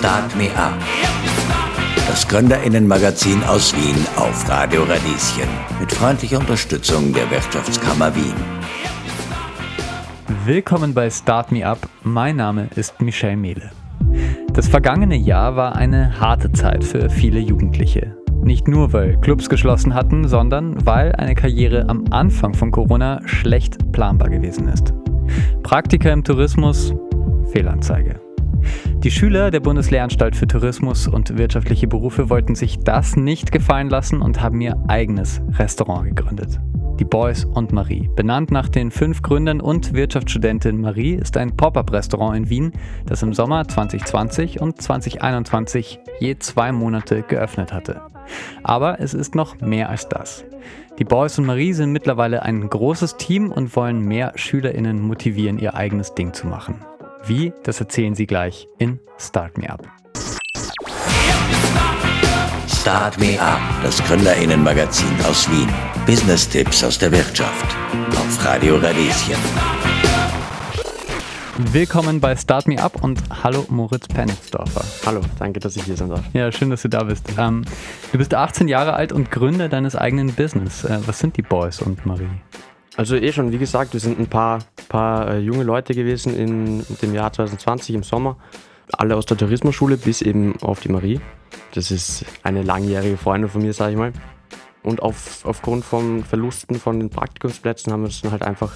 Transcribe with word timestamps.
Start 0.00 0.34
Me 0.34 0.48
Up. 0.56 0.72
Das 2.08 2.26
Gründerinnenmagazin 2.26 3.44
aus 3.44 3.76
Wien 3.76 4.06
auf 4.16 4.48
Radio 4.48 4.84
Radieschen. 4.84 5.46
Mit 5.78 5.92
freundlicher 5.92 6.38
Unterstützung 6.38 7.12
der 7.12 7.30
Wirtschaftskammer 7.30 8.16
Wien. 8.16 8.32
Willkommen 10.46 10.94
bei 10.94 11.10
Start 11.10 11.52
Me 11.52 11.66
Up. 11.66 11.80
Mein 12.02 12.36
Name 12.36 12.70
ist 12.76 12.98
Michel 13.02 13.36
Mehle. 13.36 13.72
Das 14.54 14.68
vergangene 14.68 15.16
Jahr 15.16 15.56
war 15.56 15.76
eine 15.76 16.18
harte 16.18 16.50
Zeit 16.50 16.82
für 16.82 17.10
viele 17.10 17.38
Jugendliche. 17.38 18.16
Nicht 18.42 18.68
nur, 18.68 18.94
weil 18.94 19.18
Clubs 19.18 19.50
geschlossen 19.50 19.92
hatten, 19.92 20.26
sondern 20.26 20.78
weil 20.86 21.14
eine 21.16 21.34
Karriere 21.34 21.90
am 21.90 22.06
Anfang 22.10 22.54
von 22.54 22.70
Corona 22.70 23.20
schlecht 23.26 23.92
planbar 23.92 24.30
gewesen 24.30 24.66
ist. 24.68 24.94
Praktika 25.62 26.10
im 26.10 26.24
Tourismus, 26.24 26.94
Fehlanzeige. 27.52 28.18
Die 29.02 29.10
Schüler 29.10 29.50
der 29.50 29.60
Bundeslehranstalt 29.60 30.36
für 30.36 30.46
Tourismus 30.46 31.08
und 31.08 31.38
wirtschaftliche 31.38 31.86
Berufe 31.86 32.28
wollten 32.28 32.54
sich 32.54 32.78
das 32.78 33.16
nicht 33.16 33.52
gefallen 33.52 33.88
lassen 33.88 34.20
und 34.20 34.42
haben 34.42 34.60
ihr 34.60 34.76
eigenes 34.88 35.40
Restaurant 35.58 36.04
gegründet. 36.04 36.60
Die 37.00 37.04
Boys 37.06 37.46
und 37.46 37.72
Marie. 37.72 38.10
Benannt 38.14 38.50
nach 38.50 38.68
den 38.68 38.90
fünf 38.90 39.22
Gründern 39.22 39.62
und 39.62 39.94
Wirtschaftsstudentin 39.94 40.82
Marie 40.82 41.14
ist 41.14 41.38
ein 41.38 41.56
Pop-up-Restaurant 41.56 42.36
in 42.36 42.50
Wien, 42.50 42.72
das 43.06 43.22
im 43.22 43.32
Sommer 43.32 43.66
2020 43.66 44.60
und 44.60 44.82
2021 44.82 45.98
je 46.18 46.38
zwei 46.38 46.72
Monate 46.72 47.22
geöffnet 47.22 47.72
hatte. 47.72 48.02
Aber 48.62 49.00
es 49.00 49.14
ist 49.14 49.34
noch 49.34 49.58
mehr 49.62 49.88
als 49.88 50.10
das. 50.10 50.44
Die 50.98 51.04
Boys 51.04 51.38
und 51.38 51.46
Marie 51.46 51.72
sind 51.72 51.92
mittlerweile 51.92 52.42
ein 52.42 52.68
großes 52.68 53.16
Team 53.16 53.50
und 53.50 53.74
wollen 53.76 54.00
mehr 54.00 54.32
SchülerInnen 54.34 55.00
motivieren, 55.00 55.58
ihr 55.58 55.74
eigenes 55.74 56.14
Ding 56.14 56.34
zu 56.34 56.46
machen. 56.46 56.84
Wie, 57.24 57.52
das 57.64 57.80
erzählen 57.80 58.14
sie 58.14 58.26
gleich 58.26 58.66
in 58.78 58.98
Start 59.18 59.58
Me 59.58 59.68
Up. 59.68 59.86
Start 62.66 63.20
Me 63.20 63.38
Up, 63.38 63.60
das 63.82 64.02
Gründerinnenmagazin 64.04 65.14
aus 65.28 65.48
Wien. 65.50 65.68
Business-Tipps 66.06 66.82
aus 66.82 66.98
der 66.98 67.12
Wirtschaft. 67.12 67.76
Auf 68.12 68.44
Radio 68.44 68.76
Radieschen. 68.76 69.36
Willkommen 71.72 72.20
bei 72.20 72.34
Start 72.34 72.66
Me 72.66 72.82
Up 72.82 73.04
und 73.04 73.22
hallo 73.42 73.66
Moritz 73.68 74.08
Penitzdorfer. 74.08 74.82
Hallo, 75.04 75.20
danke, 75.38 75.60
dass 75.60 75.76
ich 75.76 75.84
hier 75.84 75.96
sein 75.96 76.08
darf. 76.08 76.24
Ja, 76.32 76.50
schön, 76.50 76.70
dass 76.70 76.82
du 76.82 76.88
da 76.88 77.04
bist. 77.04 77.26
Ähm, 77.36 77.64
du 78.12 78.18
bist 78.18 78.32
18 78.32 78.66
Jahre 78.66 78.94
alt 78.94 79.12
und 79.12 79.30
Gründer 79.30 79.68
deines 79.68 79.94
eigenen 79.94 80.32
Business. 80.32 80.84
Äh, 80.84 80.98
was 81.06 81.18
sind 81.18 81.36
die 81.36 81.42
Boys 81.42 81.82
und 81.82 82.06
Marie? 82.06 82.30
Also 82.96 83.16
eh 83.16 83.32
schon, 83.32 83.52
wie 83.52 83.58
gesagt, 83.58 83.92
wir 83.92 84.00
sind 84.00 84.18
ein 84.18 84.26
paar, 84.26 84.60
paar 84.88 85.30
äh, 85.30 85.38
junge 85.38 85.62
Leute 85.62 85.94
gewesen 85.94 86.36
in 86.36 86.84
dem 87.02 87.14
Jahr 87.14 87.32
2020 87.32 87.94
im 87.94 88.02
Sommer. 88.02 88.36
Alle 88.92 89.16
aus 89.16 89.26
der 89.26 89.36
Tourismusschule 89.36 89.96
bis 89.96 90.22
eben 90.22 90.60
auf 90.62 90.80
die 90.80 90.88
Marie. 90.88 91.20
Das 91.74 91.90
ist 91.90 92.24
eine 92.42 92.62
langjährige 92.62 93.16
Freundin 93.16 93.48
von 93.48 93.62
mir, 93.62 93.72
sage 93.72 93.92
ich 93.92 93.98
mal. 93.98 94.12
Und 94.82 95.02
auf, 95.02 95.44
aufgrund 95.44 95.84
von 95.84 96.24
Verlusten 96.24 96.76
von 96.76 96.98
den 96.98 97.10
Praktikumsplätzen 97.10 97.92
haben 97.92 98.00
wir 98.00 98.06
uns 98.06 98.22
dann 98.22 98.30
halt 98.30 98.42
einfach 98.42 98.72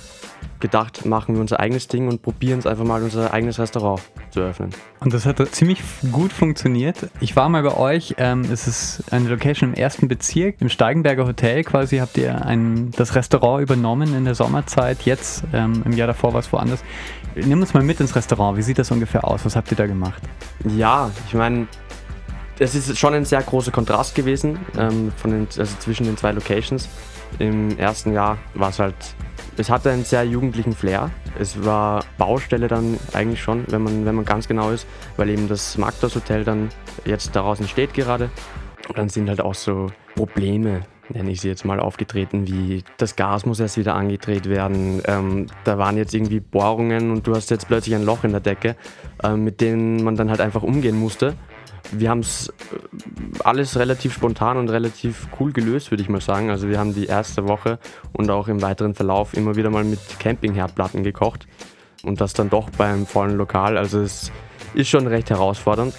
gedacht, 0.60 1.06
machen 1.06 1.34
wir 1.34 1.40
unser 1.40 1.60
eigenes 1.60 1.88
Ding 1.88 2.08
und 2.08 2.22
probieren 2.22 2.58
es 2.58 2.66
einfach 2.66 2.84
mal 2.84 3.02
unser 3.02 3.32
eigenes 3.32 3.58
Restaurant 3.58 4.02
zu 4.30 4.40
öffnen. 4.40 4.70
Und 5.00 5.14
das 5.14 5.26
hat 5.26 5.38
ziemlich 5.54 5.82
gut 6.12 6.32
funktioniert. 6.32 7.08
Ich 7.20 7.36
war 7.36 7.48
mal 7.48 7.62
bei 7.62 7.74
euch, 7.76 8.14
ähm, 8.18 8.42
es 8.50 8.66
ist 8.66 9.12
eine 9.12 9.28
Location 9.28 9.70
im 9.70 9.74
ersten 9.74 10.08
Bezirk, 10.08 10.56
im 10.60 10.68
Steigenberger 10.68 11.26
Hotel 11.26 11.64
quasi 11.64 11.98
habt 11.98 12.16
ihr 12.18 12.44
ein, 12.44 12.90
das 12.92 13.14
Restaurant 13.14 13.62
übernommen 13.62 14.14
in 14.14 14.24
der 14.24 14.34
Sommerzeit. 14.34 15.02
Jetzt, 15.02 15.44
ähm, 15.52 15.82
im 15.84 15.92
Jahr 15.92 16.06
davor 16.06 16.32
war 16.32 16.40
es 16.40 16.52
woanders. 16.52 16.84
Nimm 17.34 17.60
uns 17.60 17.74
mal 17.74 17.82
mit 17.82 17.98
ins 18.00 18.14
Restaurant. 18.14 18.56
Wie 18.56 18.62
sieht 18.62 18.78
das 18.78 18.90
ungefähr 18.90 19.26
aus? 19.26 19.44
Was 19.44 19.56
habt 19.56 19.70
ihr 19.70 19.76
da 19.76 19.86
gemacht? 19.86 20.22
Ja, 20.76 21.10
ich 21.26 21.34
meine, 21.34 21.66
es 22.58 22.74
ist 22.74 22.98
schon 22.98 23.14
ein 23.14 23.24
sehr 23.24 23.42
großer 23.42 23.72
Kontrast 23.72 24.14
gewesen 24.14 24.58
ähm, 24.78 25.12
von 25.16 25.30
den, 25.30 25.48
also 25.58 25.76
zwischen 25.78 26.06
den 26.06 26.16
zwei 26.16 26.32
Locations. 26.32 26.88
Im 27.38 27.76
ersten 27.78 28.12
Jahr 28.12 28.38
war 28.54 28.68
es 28.68 28.78
halt, 28.78 28.94
es 29.56 29.70
hatte 29.70 29.90
einen 29.90 30.04
sehr 30.04 30.24
jugendlichen 30.24 30.72
Flair. 30.72 31.10
Es 31.38 31.64
war 31.64 32.04
Baustelle 32.16 32.68
dann 32.68 32.98
eigentlich 33.12 33.42
schon, 33.42 33.64
wenn 33.68 33.82
man, 33.82 34.04
wenn 34.06 34.14
man 34.14 34.24
ganz 34.24 34.46
genau 34.46 34.70
ist, 34.70 34.86
weil 35.16 35.30
eben 35.30 35.48
das 35.48 35.76
Magdas 35.78 36.14
Hotel 36.14 36.44
dann 36.44 36.68
jetzt 37.04 37.34
daraus 37.34 37.58
entsteht 37.58 37.92
gerade. 37.92 38.30
Und 38.88 38.98
dann 38.98 39.08
sind 39.08 39.28
halt 39.28 39.40
auch 39.40 39.54
so 39.54 39.88
Probleme, 40.14 40.82
nenne 41.08 41.30
ich 41.32 41.40
sie 41.40 41.48
jetzt 41.48 41.64
mal, 41.64 41.80
aufgetreten, 41.80 42.46
wie 42.46 42.84
das 42.98 43.16
Gas 43.16 43.46
muss 43.46 43.58
erst 43.58 43.78
wieder 43.78 43.96
angedreht 43.96 44.48
werden. 44.48 45.02
Ähm, 45.06 45.46
da 45.64 45.76
waren 45.76 45.96
jetzt 45.96 46.14
irgendwie 46.14 46.38
Bohrungen 46.38 47.10
und 47.10 47.26
du 47.26 47.34
hast 47.34 47.50
jetzt 47.50 47.66
plötzlich 47.66 47.96
ein 47.96 48.04
Loch 48.04 48.22
in 48.22 48.30
der 48.30 48.40
Decke, 48.40 48.76
äh, 49.24 49.34
mit 49.34 49.60
denen 49.60 50.04
man 50.04 50.14
dann 50.14 50.30
halt 50.30 50.40
einfach 50.40 50.62
umgehen 50.62 51.00
musste 51.00 51.34
wir 51.98 52.10
haben 52.10 52.20
es 52.20 52.48
äh, 52.48 53.42
alles 53.44 53.78
relativ 53.78 54.14
spontan 54.14 54.56
und 54.56 54.68
relativ 54.70 55.28
cool 55.38 55.52
gelöst, 55.52 55.90
würde 55.90 56.02
ich 56.02 56.08
mal 56.08 56.20
sagen. 56.20 56.50
Also 56.50 56.68
wir 56.68 56.78
haben 56.78 56.94
die 56.94 57.06
erste 57.06 57.46
Woche 57.48 57.78
und 58.12 58.30
auch 58.30 58.48
im 58.48 58.62
weiteren 58.62 58.94
Verlauf 58.94 59.34
immer 59.34 59.56
wieder 59.56 59.70
mal 59.70 59.84
mit 59.84 60.00
Campingherdplatten 60.18 61.02
gekocht 61.04 61.46
und 62.02 62.20
das 62.20 62.32
dann 62.32 62.50
doch 62.50 62.70
beim 62.70 63.06
vollen 63.06 63.36
Lokal. 63.36 63.76
Also 63.76 64.00
es 64.00 64.30
ist 64.74 64.88
schon 64.88 65.06
recht 65.06 65.30
herausfordernd. 65.30 65.94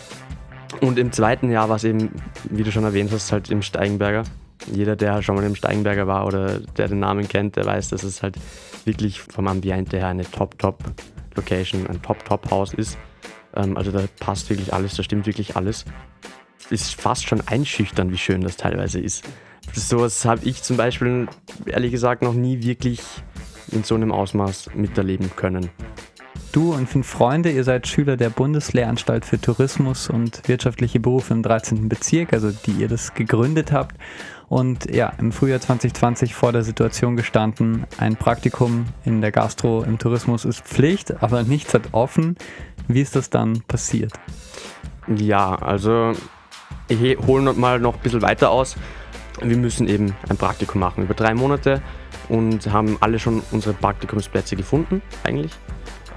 Und 0.81 0.99
im 0.99 1.11
zweiten 1.11 1.51
Jahr 1.51 1.69
war 1.69 1.77
es 1.77 1.83
eben, 1.83 2.11
wie 2.49 2.63
du 2.63 2.71
schon 2.71 2.83
erwähnt 2.83 3.11
hast, 3.11 3.31
halt 3.31 3.49
im 3.49 3.61
Steigenberger. 3.61 4.23
Jeder, 4.71 4.95
der 4.95 5.21
schon 5.21 5.35
mal 5.35 5.43
im 5.43 5.55
Steigenberger 5.55 6.07
war 6.07 6.25
oder 6.25 6.59
der 6.59 6.87
den 6.87 6.99
Namen 6.99 7.27
kennt, 7.27 7.55
der 7.55 7.65
weiß, 7.65 7.89
dass 7.89 8.03
es 8.03 8.23
halt 8.23 8.37
wirklich 8.83 9.21
vom 9.21 9.47
Ambiente 9.47 9.97
her 9.97 10.07
eine 10.07 10.29
Top-Top-Location, 10.29 11.87
ein 11.87 12.01
Top-Top-Haus 12.01 12.73
ist. 12.73 12.97
Ähm, 13.55 13.77
also 13.77 13.91
da 13.91 14.03
passt 14.19 14.49
wirklich 14.49 14.73
alles, 14.73 14.95
da 14.95 15.03
stimmt 15.03 15.25
wirklich 15.25 15.55
alles. 15.55 15.85
Ist 16.69 16.99
fast 16.99 17.27
schon 17.27 17.41
einschüchtern, 17.41 18.11
wie 18.11 18.17
schön 18.17 18.41
das 18.41 18.57
teilweise 18.57 18.99
ist. 18.99 19.23
Sowas 19.73 20.25
habe 20.25 20.45
ich 20.45 20.63
zum 20.63 20.77
Beispiel, 20.77 21.27
ehrlich 21.65 21.91
gesagt, 21.91 22.21
noch 22.21 22.33
nie 22.33 22.63
wirklich 22.63 23.01
in 23.71 23.83
so 23.83 23.95
einem 23.95 24.11
Ausmaß 24.11 24.71
miterleben 24.75 25.31
können. 25.35 25.69
Du 26.55 26.73
und 26.73 26.87
fünf 26.87 27.05
Freunde, 27.05 27.51
ihr 27.51 27.65
seid 27.65 27.85
Schüler 27.85 28.15
der 28.15 28.29
Bundeslehranstalt 28.29 29.25
für 29.25 29.41
Tourismus 29.41 30.09
und 30.09 30.47
wirtschaftliche 30.47 31.01
Berufe 31.01 31.33
im 31.33 31.43
13. 31.43 31.89
Bezirk, 31.89 32.31
also 32.31 32.49
die 32.49 32.71
ihr 32.71 32.87
das 32.87 33.13
gegründet 33.13 33.73
habt. 33.73 33.97
Und 34.47 34.89
ja, 34.89 35.11
im 35.19 35.33
Frühjahr 35.33 35.59
2020 35.59 36.33
vor 36.33 36.53
der 36.53 36.63
Situation 36.63 37.17
gestanden, 37.17 37.83
ein 37.97 38.15
Praktikum 38.15 38.85
in 39.03 39.19
der 39.19 39.33
Gastro 39.33 39.83
im 39.83 39.99
Tourismus 39.99 40.45
ist 40.45 40.61
Pflicht, 40.61 41.21
aber 41.21 41.43
nichts 41.43 41.73
hat 41.73 41.89
offen. 41.91 42.37
Wie 42.87 43.01
ist 43.01 43.17
das 43.17 43.29
dann 43.29 43.61
passiert? 43.67 44.13
Ja, 45.13 45.55
also 45.55 46.13
ich 46.87 47.17
hole 47.27 47.51
mal 47.51 47.81
noch 47.81 47.95
ein 47.95 48.01
bisschen 48.01 48.21
weiter 48.21 48.49
aus. 48.51 48.77
Wir 49.41 49.57
müssen 49.57 49.89
eben 49.89 50.15
ein 50.29 50.37
Praktikum 50.37 50.79
machen 50.79 51.03
über 51.03 51.15
drei 51.15 51.33
Monate 51.33 51.81
und 52.29 52.71
haben 52.71 52.95
alle 53.01 53.19
schon 53.19 53.43
unsere 53.51 53.73
Praktikumsplätze 53.73 54.55
gefunden 54.55 55.01
eigentlich. 55.25 55.51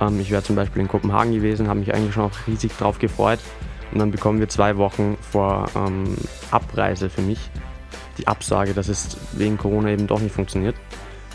Ähm, 0.00 0.20
ich 0.20 0.30
wäre 0.30 0.42
zum 0.42 0.56
Beispiel 0.56 0.82
in 0.82 0.88
Kopenhagen 0.88 1.32
gewesen, 1.32 1.68
habe 1.68 1.80
mich 1.80 1.94
eigentlich 1.94 2.14
schon 2.14 2.24
auch 2.24 2.46
riesig 2.46 2.76
drauf 2.76 2.98
gefreut. 2.98 3.40
Und 3.92 4.00
dann 4.00 4.10
bekommen 4.10 4.38
wir 4.38 4.48
zwei 4.48 4.76
Wochen 4.76 5.16
vor 5.20 5.66
ähm, 5.74 6.16
Abreise 6.50 7.08
für 7.08 7.22
mich 7.22 7.38
die 8.18 8.26
Absage, 8.26 8.74
dass 8.74 8.88
es 8.88 9.16
wegen 9.32 9.56
Corona 9.56 9.90
eben 9.90 10.06
doch 10.06 10.20
nicht 10.20 10.34
funktioniert. 10.34 10.74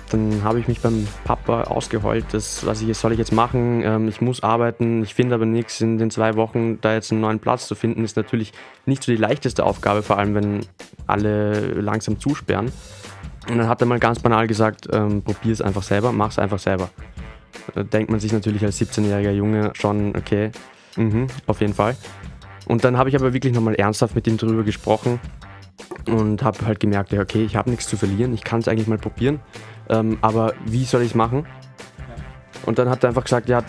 Dann 0.10 0.44
habe 0.44 0.60
ich 0.60 0.68
mich 0.68 0.80
beim 0.80 1.08
Papa 1.24 1.64
ausgeheult, 1.64 2.26
das, 2.34 2.66
was 2.68 2.82
ich, 2.82 2.96
soll 2.96 3.14
ich 3.14 3.18
jetzt 3.18 3.32
machen? 3.32 3.82
Ähm, 3.84 4.08
ich 4.08 4.22
muss 4.22 4.44
arbeiten, 4.44 5.02
ich 5.02 5.16
finde 5.16 5.34
aber 5.34 5.46
nichts. 5.46 5.82
In 5.82 5.98
den 5.98 6.12
zwei 6.12 6.36
Wochen 6.36 6.80
da 6.82 6.94
jetzt 6.94 7.12
einen 7.12 7.22
neuen 7.22 7.40
Platz 7.40 7.68
zu 7.68 7.74
finden, 7.74 8.04
ist 8.04 8.16
natürlich 8.16 8.54
nicht 8.86 9.04
so 9.04 9.12
die 9.12 9.18
leichteste 9.18 9.66
Aufgabe, 9.66 10.04
vor 10.04 10.20
allem 10.20 10.36
wenn 10.36 10.66
alle 11.08 11.82
langsam 11.82 12.20
zusperren. 12.20 12.72
Und 13.50 13.58
dann 13.58 13.68
hat 13.68 13.82
er 13.82 13.88
mal 13.88 14.00
ganz 14.00 14.20
banal 14.20 14.46
gesagt, 14.46 14.88
ähm, 14.92 15.24
probier 15.24 15.52
es 15.52 15.62
einfach 15.62 15.84
selber, 15.84 16.12
mach 16.12 16.30
es 16.30 16.40
einfach 16.40 16.60
selber. 16.60 16.90
Denkt 17.76 18.12
man 18.12 18.20
sich 18.20 18.32
natürlich 18.32 18.64
als 18.64 18.80
17-jähriger 18.80 19.32
Junge 19.32 19.72
schon, 19.76 20.16
okay, 20.16 20.52
mh, 20.98 21.28
auf 21.48 21.62
jeden 21.62 21.74
Fall. 21.74 21.96
Und 22.66 22.84
dann 22.84 22.98
habe 22.98 23.10
ich 23.10 23.16
aber 23.16 23.34
wirklich 23.34 23.54
nochmal 23.54 23.76
ernsthaft 23.76 24.16
mit 24.16 24.28
ihm 24.28 24.38
darüber 24.38 24.64
gesprochen 24.64 25.20
und 26.08 26.44
habe 26.44 26.66
halt 26.66 26.80
gemerkt, 26.80 27.14
okay, 27.14 27.44
ich 27.44 27.56
habe 27.56 27.70
nichts 27.70 27.88
zu 27.88 27.98
verlieren, 27.98 28.34
ich 28.34 28.44
kann 28.44 28.60
es 28.60 28.68
eigentlich 28.68 28.88
mal 28.88 28.98
probieren, 28.98 29.40
ähm, 29.90 30.18
aber 30.22 30.54
wie 30.66 30.86
soll 30.86 31.02
ich 31.02 31.10
es 31.10 31.16
machen? 31.16 31.46
Und 32.66 32.80
dann 32.80 32.90
hat 32.90 33.04
er 33.04 33.10
einfach 33.10 33.24
gesagt, 33.24 33.50
ja, 33.50 33.64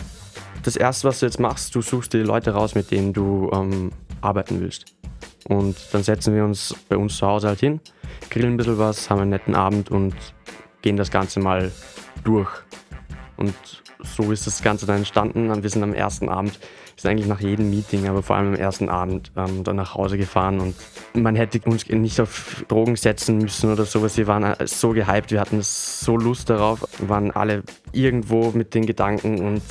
das 0.63 0.75
Erste, 0.75 1.07
was 1.07 1.19
du 1.19 1.25
jetzt 1.25 1.39
machst, 1.39 1.75
du 1.75 1.81
suchst 1.81 2.13
dir 2.13 2.23
Leute 2.23 2.51
raus, 2.51 2.75
mit 2.75 2.91
denen 2.91 3.13
du 3.13 3.49
ähm, 3.53 3.91
arbeiten 4.21 4.61
willst. 4.61 4.95
Und 5.47 5.75
dann 5.91 6.01
setzen 6.01 6.33
wir 6.33 6.43
uns 6.43 6.75
bei 6.89 6.97
uns 6.97 7.17
zu 7.17 7.27
Hause 7.27 7.49
halt 7.49 7.59
hin, 7.59 7.79
grillen 8.29 8.53
ein 8.53 8.57
bisschen 8.57 8.79
was, 8.79 9.09
haben 9.09 9.21
einen 9.21 9.29
netten 9.29 9.53
Abend 9.53 9.91
und 9.91 10.15
gehen 10.81 10.97
das 10.97 11.11
Ganze 11.11 11.39
mal 11.39 11.71
durch. 12.23 12.49
Und 13.37 13.53
so 14.03 14.31
ist 14.31 14.45
das 14.47 14.61
Ganze 14.61 14.85
dann 14.85 14.97
entstanden. 14.97 15.63
Wir 15.63 15.69
sind 15.69 15.83
am 15.83 15.93
ersten 15.93 16.29
Abend, 16.29 16.59
wir 16.59 17.01
sind 17.01 17.11
eigentlich 17.11 17.27
nach 17.27 17.39
jedem 17.39 17.69
Meeting, 17.69 18.07
aber 18.07 18.23
vor 18.23 18.35
allem 18.35 18.49
am 18.49 18.55
ersten 18.55 18.89
Abend 18.89 19.31
ähm, 19.35 19.63
dann 19.63 19.75
nach 19.75 19.95
Hause 19.95 20.17
gefahren 20.17 20.59
und 20.59 20.75
man 21.13 21.35
hätte 21.35 21.59
uns 21.69 21.87
nicht 21.87 22.19
auf 22.21 22.63
Drogen 22.67 22.95
setzen 22.95 23.37
müssen 23.37 23.71
oder 23.71 23.85
sowas. 23.85 24.17
Wir 24.17 24.27
waren 24.27 24.55
so 24.65 24.91
gehypt, 24.91 25.31
wir 25.31 25.39
hatten 25.39 25.59
so 25.61 26.17
Lust 26.17 26.49
darauf, 26.49 26.87
waren 26.99 27.31
alle 27.31 27.63
irgendwo 27.91 28.51
mit 28.51 28.73
den 28.73 28.85
Gedanken 28.85 29.39
und 29.39 29.61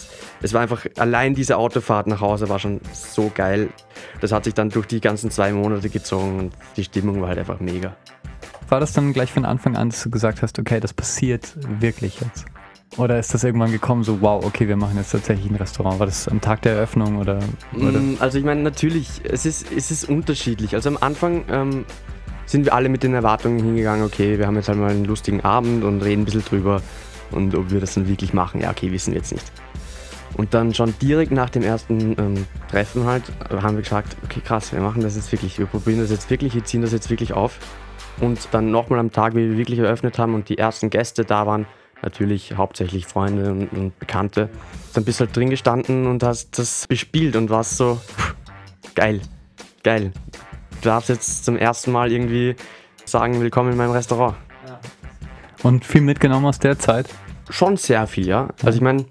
es 0.43 0.53
war 0.53 0.63
einfach, 0.63 0.85
allein 0.99 1.35
diese 1.35 1.57
Autofahrt 1.57 2.07
nach 2.07 2.21
Hause 2.21 2.49
war 2.49 2.59
schon 2.59 2.81
so 2.93 3.31
geil. 3.35 3.71
Das 4.21 4.33
hat 4.33 4.45
sich 4.45 4.55
dann 4.55 4.71
durch 4.71 4.87
die 4.87 5.01
ganzen 5.01 5.31
zwei 5.31 5.53
Monate 5.53 5.89
gezogen 5.89 6.39
und 6.39 6.55
die 6.77 6.85
Stimmung 6.85 7.21
war 7.21 7.29
halt 7.29 7.39
einfach 7.39 7.61
mega. 7.61 7.97
War 8.69 8.81
das 8.81 8.93
dann 8.93 9.13
gleich 9.13 9.33
von 9.33 9.45
Anfang 9.45 9.77
an, 9.77 9.91
dass 9.91 10.03
du 10.03 10.11
gesagt 10.11 10.43
hast, 10.43 10.59
okay, 10.59 10.81
das 10.81 10.93
passiert 10.93 11.55
wirklich 11.81 12.21
jetzt? 12.21 12.47
Oder 12.97 13.19
ist 13.19 13.35
das 13.35 13.43
irgendwann 13.43 13.73
gekommen, 13.73 14.05
so 14.05 14.21
wow, 14.21 14.45
okay, 14.45 14.69
wir 14.69 14.77
machen 14.77 14.97
jetzt 14.97 15.11
tatsächlich 15.11 15.51
ein 15.51 15.57
Restaurant? 15.57 15.99
War 15.99 16.07
das 16.07 16.29
am 16.29 16.41
Tag 16.41 16.63
der 16.63 16.75
Eröffnung 16.75 17.17
oder? 17.17 17.41
oder? 17.77 17.99
Mm, 17.99 18.17
also 18.21 18.39
ich 18.39 18.45
meine, 18.45 18.63
natürlich, 18.63 19.21
es 19.25 19.47
ist, 19.47 19.73
es 19.73 19.91
ist 19.91 20.09
unterschiedlich. 20.09 20.75
Also 20.75 20.91
am 20.91 20.99
Anfang 21.01 21.45
ähm, 21.51 21.85
sind 22.47 22.65
wir 22.65 22.75
alle 22.75 22.89
mit 22.89 23.03
den 23.03 23.15
Erwartungen 23.15 23.59
hingegangen, 23.59 24.05
okay, 24.05 24.39
wir 24.39 24.47
haben 24.47 24.57
jetzt 24.57 24.69
halt 24.69 24.79
mal 24.79 24.91
einen 24.91 25.05
lustigen 25.05 25.41
Abend 25.41 25.83
und 25.83 26.03
reden 26.03 26.23
ein 26.23 26.25
bisschen 26.25 26.45
drüber. 26.45 26.83
Und 27.31 27.55
ob 27.57 27.71
wir 27.71 27.81
das 27.81 27.95
dann 27.95 28.07
wirklich 28.07 28.33
machen, 28.33 28.61
ja, 28.61 28.71
okay, 28.71 28.93
wissen 28.93 29.13
wir 29.13 29.19
jetzt 29.19 29.33
nicht. 29.33 29.51
Und 30.37 30.53
dann 30.53 30.75
schon 30.75 30.95
direkt 31.01 31.33
nach 31.33 31.51
dem 31.51 31.63
ersten 31.63 32.17
ähm, 32.19 32.47
Treffen 32.71 33.05
halt, 33.05 33.25
haben 33.51 33.77
wir 33.77 33.83
gesagt, 33.83 34.17
okay, 34.25 34.41
krass, 34.45 34.73
wir 34.73 34.81
machen 34.81 35.03
das 35.03 35.17
jetzt 35.17 35.31
wirklich, 35.33 35.59
wir 35.59 35.67
probieren 35.67 36.01
das 36.01 36.11
jetzt 36.11 36.29
wirklich, 36.31 36.55
wir 36.55 36.65
ziehen 36.65 36.83
das 36.83 36.93
jetzt 36.93 37.11
wirklich 37.11 37.33
auf. 37.33 37.59
Und 38.21 38.49
dann 38.53 38.71
nochmal 38.71 38.99
am 38.99 39.11
Tag, 39.11 39.35
wie 39.35 39.51
wir 39.51 39.57
wirklich 39.57 39.79
eröffnet 39.79 40.19
haben 40.19 40.35
und 40.35 40.49
die 40.49 40.59
ersten 40.59 40.91
Gäste 40.91 41.25
da 41.25 41.47
waren, 41.47 41.67
natürlich 42.05 42.57
hauptsächlich 42.57 43.07
Freunde 43.07 43.51
und, 43.51 43.69
und 43.73 43.99
Bekannte. 43.99 44.49
Dann 44.93 45.05
bist 45.05 45.21
du 45.21 45.27
halt 45.27 45.37
drin 45.37 45.51
gestanden 45.51 46.07
und 46.07 46.23
hast 46.23 46.59
das 46.59 46.87
bespielt 46.87 47.37
und 47.37 47.51
warst 47.51 47.77
so, 47.77 47.97
pff, 47.97 48.35
geil, 48.95 49.21
geil. 49.83 50.13
Du 50.81 50.89
darfst 50.89 51.09
jetzt 51.09 51.45
zum 51.45 51.57
ersten 51.57 51.91
Mal 51.93 52.13
irgendwie 52.13 52.57
sagen, 53.05 53.41
willkommen 53.41 53.73
in 53.73 53.79
meinem 53.79 53.93
Restaurant. 53.93 54.37
Und 55.63 55.85
viel 55.85 56.03
mitgenommen 56.03 56.47
aus 56.47 56.59
der 56.59 56.79
Zeit? 56.79 57.09
Schon 57.49 57.77
sehr 57.77 58.07
viel, 58.07 58.27
ja. 58.27 58.49
Also 58.63 58.77
ich 58.77 58.83
meine, 58.83 59.07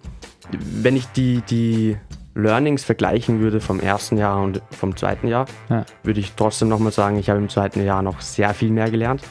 wenn 0.51 0.95
ich 0.95 1.07
die, 1.07 1.41
die 1.41 1.97
Learnings 2.35 2.83
vergleichen 2.83 3.39
würde 3.39 3.59
vom 3.59 3.79
ersten 3.79 4.17
Jahr 4.17 4.41
und 4.41 4.61
vom 4.71 4.95
zweiten 4.95 5.27
Jahr, 5.27 5.47
ja. 5.69 5.85
würde 6.03 6.19
ich 6.19 6.33
trotzdem 6.33 6.67
nochmal 6.67 6.91
sagen, 6.91 7.17
ich 7.17 7.29
habe 7.29 7.39
im 7.39 7.49
zweiten 7.49 7.83
Jahr 7.83 8.01
noch 8.01 8.21
sehr 8.21 8.53
viel 8.53 8.69
mehr 8.69 8.89
gelernt. 8.91 9.23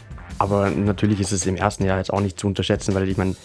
Aber 0.42 0.70
natürlich 0.70 1.20
ist 1.20 1.30
es 1.30 1.46
im 1.46 1.54
ersten 1.54 1.84
Jahr 1.84 1.98
jetzt 1.98 2.12
auch 2.12 2.20
nicht 2.20 2.36
zu 2.36 2.48
unterschätzen, 2.48 2.96
weil 2.96 3.08
ich 3.08 3.16
meine, 3.16 3.36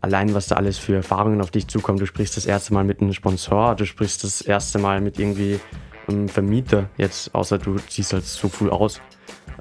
allein 0.00 0.34
was 0.34 0.48
da 0.48 0.56
alles 0.56 0.78
für 0.78 0.96
Erfahrungen 0.96 1.40
auf 1.40 1.52
dich 1.52 1.68
zukommt, 1.68 2.00
du 2.00 2.06
sprichst 2.06 2.36
das 2.36 2.44
erste 2.44 2.74
Mal 2.74 2.82
mit 2.82 3.00
einem 3.00 3.12
Sponsor, 3.12 3.76
du 3.76 3.86
sprichst 3.86 4.24
das 4.24 4.40
erste 4.40 4.80
Mal 4.80 5.00
mit 5.00 5.20
irgendwie 5.20 5.60
einem 6.08 6.28
Vermieter 6.28 6.90
jetzt, 6.96 7.32
außer 7.36 7.58
du 7.58 7.76
siehst 7.88 8.12
halt 8.12 8.24
so 8.24 8.48
früh 8.48 8.68
aus, 8.68 9.00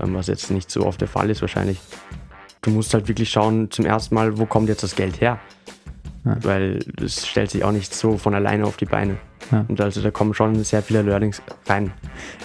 ähm, 0.02 0.16
was 0.16 0.26
jetzt 0.26 0.50
nicht 0.50 0.72
so 0.72 0.84
oft 0.84 1.00
der 1.00 1.08
Fall 1.08 1.30
ist 1.30 1.42
wahrscheinlich. 1.42 1.80
Du 2.64 2.72
musst 2.72 2.92
halt 2.96 3.08
wirklich 3.08 3.30
schauen 3.30 3.70
zum 3.70 3.86
ersten 3.86 4.16
Mal, 4.16 4.40
wo 4.40 4.48
kommt 4.48 4.68
jetzt 4.68 4.82
das 4.82 4.96
Geld 4.96 5.22
her? 5.22 5.40
Ja. 6.26 6.38
Weil 6.42 6.80
es 7.00 7.28
stellt 7.28 7.52
sich 7.52 7.64
auch 7.64 7.72
nicht 7.72 7.94
so 7.94 8.18
von 8.18 8.34
alleine 8.34 8.66
auf 8.66 8.78
die 8.78 8.86
Beine. 8.86 9.18
Ja. 9.52 9.66
Und 9.68 9.82
also 9.82 10.02
da 10.02 10.12
kommen 10.12 10.34
schon 10.34 10.64
sehr 10.64 10.82
viele 10.82 11.02
Learnings 11.02 11.42
rein. 11.68 11.92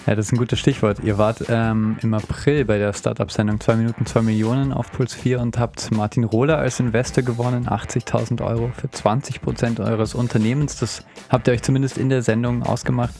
Ja, 0.07 0.15
das 0.15 0.27
ist 0.27 0.33
ein 0.33 0.37
gutes 0.37 0.59
Stichwort. 0.59 0.99
Ihr 1.03 1.17
wart 1.17 1.45
ähm, 1.49 1.97
im 2.01 2.13
April 2.13 2.65
bei 2.65 2.77
der 2.77 2.93
Startup-Sendung 2.93 3.59
2 3.59 3.75
Minuten 3.75 4.05
2 4.05 4.21
Millionen 4.21 4.71
auf 4.73 4.91
Puls 4.91 5.13
4 5.13 5.39
und 5.39 5.59
habt 5.59 5.91
Martin 5.91 6.23
Rohler 6.23 6.57
als 6.57 6.79
Investor 6.79 7.23
gewonnen, 7.23 7.67
80.000 7.67 8.43
Euro 8.43 8.71
für 8.75 8.89
20 8.89 9.41
Prozent 9.41 9.79
eures 9.79 10.15
Unternehmens. 10.15 10.79
Das 10.79 11.05
habt 11.29 11.47
ihr 11.47 11.53
euch 11.53 11.61
zumindest 11.61 11.97
in 11.97 12.09
der 12.09 12.21
Sendung 12.21 12.63
ausgemacht. 12.63 13.13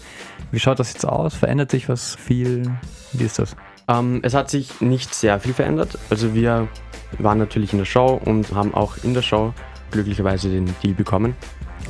Wie 0.52 0.60
schaut 0.60 0.80
das 0.80 0.94
jetzt 0.94 1.06
aus? 1.06 1.36
Verändert 1.36 1.72
sich 1.72 1.90
was 1.90 2.16
viel? 2.16 2.72
Wie 3.14 3.24
ist 3.24 3.40
das? 3.40 3.56
Ähm, 3.88 4.20
es 4.24 4.34
hat 4.34 4.50
sich 4.50 4.82
nicht 4.82 5.14
sehr 5.14 5.40
viel 5.40 5.54
verändert. 5.54 5.98
Also 6.10 6.34
wir 6.34 6.68
waren 7.20 7.38
natürlich 7.38 7.72
in 7.74 7.80
der 7.80 7.86
Show 7.86 8.20
und 8.24 8.54
haben 8.54 8.74
auch 8.74 8.98
in 9.04 9.14
der 9.14 9.22
Show 9.22 9.54
glücklicherweise 9.92 10.50
den 10.50 10.74
Deal 10.84 10.94
bekommen. 10.94 11.36